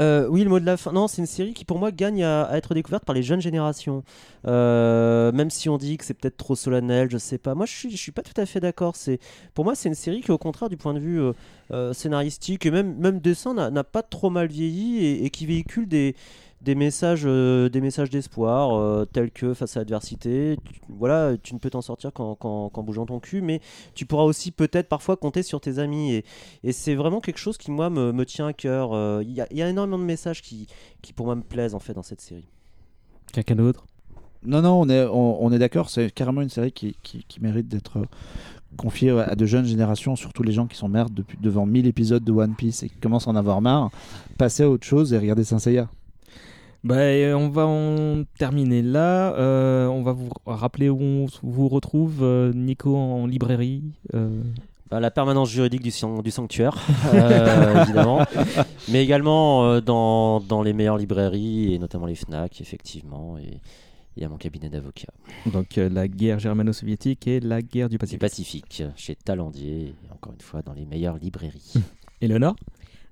[0.00, 0.92] oui, le mot de la fin.
[0.92, 4.04] Non, c'est une série qui pour moi gagne à, être découverte par les jeunes générations.
[4.44, 7.56] Même si on dit que c'est peut-être trop solennel, je sais pas.
[7.56, 8.94] Moi, je suis, je suis pas tout à fait d'accord.
[8.94, 9.18] C'est
[9.54, 11.20] pour moi, c'est une série qui, au contraire, du point de vue
[11.92, 16.14] scénaristique et même même dessin, n'a pas trop mal vieilli et qui véhicule des
[16.60, 21.54] des messages, euh, des messages d'espoir, euh, tels que face à l'adversité, tu- voilà, tu
[21.54, 23.60] ne peux t'en sortir qu'en, qu'en- qu'en bougeant ton cul, mais
[23.94, 26.12] tu pourras aussi peut-être parfois compter sur tes amis.
[26.14, 26.24] Et,
[26.64, 28.90] et c'est vraiment quelque chose qui, moi, me, me tient à cœur.
[28.92, 30.66] Euh, Il y, a- il y a énormément de messages qui,
[31.00, 32.48] qui, pour moi, me plaisent en fait dans cette série.
[33.32, 33.86] Quelqu'un d'autre?
[34.44, 37.40] Non, non, on est, on, on est d'accord, c'est carrément une série qui, qui, qui
[37.40, 37.98] mérite d'être
[38.76, 42.22] confiée à de jeunes générations, surtout les gens qui sont merdes depuis, devant 1000 épisodes
[42.22, 43.90] de One Piece et qui commencent à en avoir marre.
[44.36, 45.88] Passez à autre chose et regardez Saint Seiya.
[46.88, 49.34] Bah, on va en terminer là.
[49.34, 53.82] Euh, on va vous rappeler où on vous retrouve, euh, Nico, en librairie.
[54.14, 54.40] euh,
[54.90, 56.78] Bah, la permanence juridique du, san- du sanctuaire,
[57.14, 58.24] euh, évidemment,
[58.88, 63.60] mais également dans, dans les meilleures librairies et notamment les Fnac, effectivement, et,
[64.16, 65.12] et à mon cabinet d'avocat.
[65.52, 68.20] Donc la guerre germano-soviétique et la guerre du Du Pacifique.
[68.20, 71.74] Pacifique, chez Talandier, et encore une fois dans les meilleures librairies.
[72.22, 72.56] Eleonore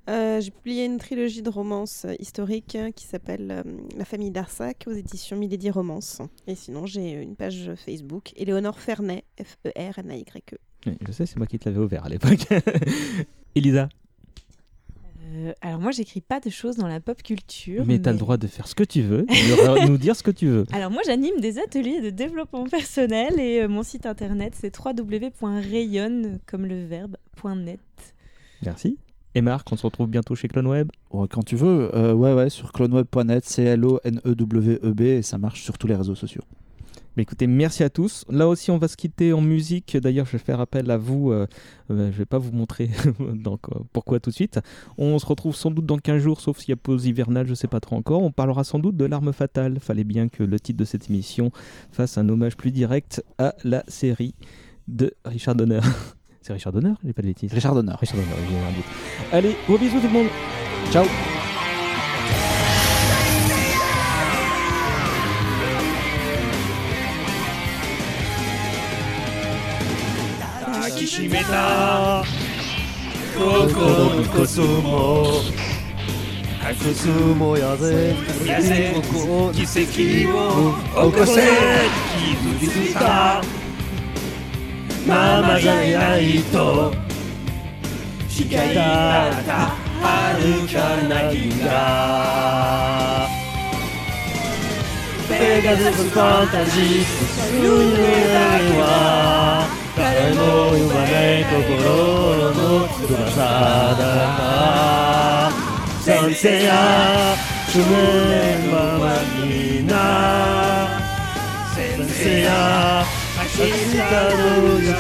[0.09, 3.63] Euh, J'ai publié une trilogie de romances euh, historiques qui s'appelle euh,
[3.97, 6.23] La famille d'Arsac aux éditions Milady Romance.
[6.47, 10.59] Et sinon, j'ai une page Facebook, Éléonore Fernet, E F-E-R-N-A-Y-E.
[10.87, 12.47] Oui, Je sais, c'est moi qui te l'avais ouvert à l'époque.
[13.57, 13.89] Elisa
[15.25, 17.85] Euh, alors moi, j'écris pas de choses dans la pop culture.
[17.85, 20.31] Mais t'as le droit de faire ce que tu veux, de nous dire ce que
[20.31, 20.65] tu veux.
[20.73, 26.39] Alors moi j'anime des ateliers de développement personnel et euh, mon site internet c'est www.rayon
[26.47, 27.17] comme le verbe
[27.57, 27.81] .net.
[28.63, 28.99] Merci.
[29.37, 32.49] Et Marc, on se retrouve bientôt chez CloneWeb Ouais, quand tu veux, euh, ouais, ouais,
[32.49, 36.41] sur cloneweb.net, C-L-O-N-E-W-E-B, et ça marche sur tous les réseaux sociaux.
[37.17, 38.25] Mais écoutez, merci à tous.
[38.31, 39.95] Là aussi, on va se quitter en musique.
[39.99, 41.33] D'ailleurs, je vais faire appel à vous.
[41.33, 41.47] euh,
[41.91, 42.89] euh, je vais pas vous montrer
[43.35, 44.59] donc, euh, pourquoi tout de suite.
[44.97, 47.53] On se retrouve sans doute dans 15 jours, sauf s'il y a pause hivernale, je
[47.53, 48.23] sais pas trop encore.
[48.23, 49.81] On parlera sans doute de l'arme fatale.
[49.81, 51.51] Fallait bien que le titre de cette émission
[51.93, 54.35] fasse un hommage plus direct à la série
[54.89, 55.81] de Richard Donner.
[56.47, 57.53] C'est Richard Donner J'ai pas de bêtises.
[57.53, 57.95] Richard Donner.
[57.99, 58.85] Richard Donner, j'ai un doute.
[59.33, 60.29] Allez, gros bisous tout le monde.
[60.93, 61.05] Ciao.
[70.83, 72.23] Takishimeta
[73.37, 75.43] Kokoro ni kosumo
[76.63, 78.15] Kakusumo yaze
[78.47, 78.93] Yaze
[79.53, 81.43] Kiseki wo Okose
[85.07, 86.93] Kizuzita Mama じゃないと。
[88.29, 88.81] 光った
[90.03, 90.79] 遥か
[91.09, 91.69] な銀河
[95.29, 97.05] ペガズスファンタジー。
[97.55, 97.67] 夢
[98.79, 98.83] は
[99.97, 100.41] 誰も
[100.73, 101.55] 呼ばない心
[102.53, 103.39] の翼
[103.97, 104.03] だ。
[106.03, 106.71] 先生や
[107.69, 109.05] 主念まま
[109.45, 109.93] にな。
[111.75, 113.05] 先生や
[113.59, 114.93] 明日の床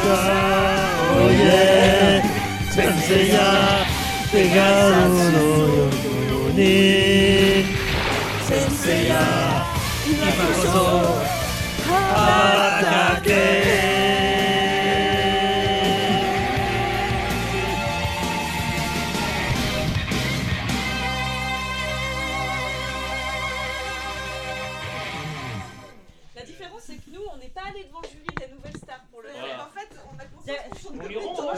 [1.15, 2.23] おいで。
[2.71, 3.39] 先生が
[4.33, 5.91] 手柄のよ
[6.49, 7.67] うに。
[8.47, 9.13] 先生や
[10.07, 10.69] 今こそ
[11.85, 13.21] 羽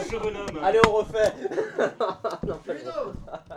[0.04, 0.64] ce bonhomme.
[0.64, 1.32] Allez, on refait.
[2.66, 3.12] Bruno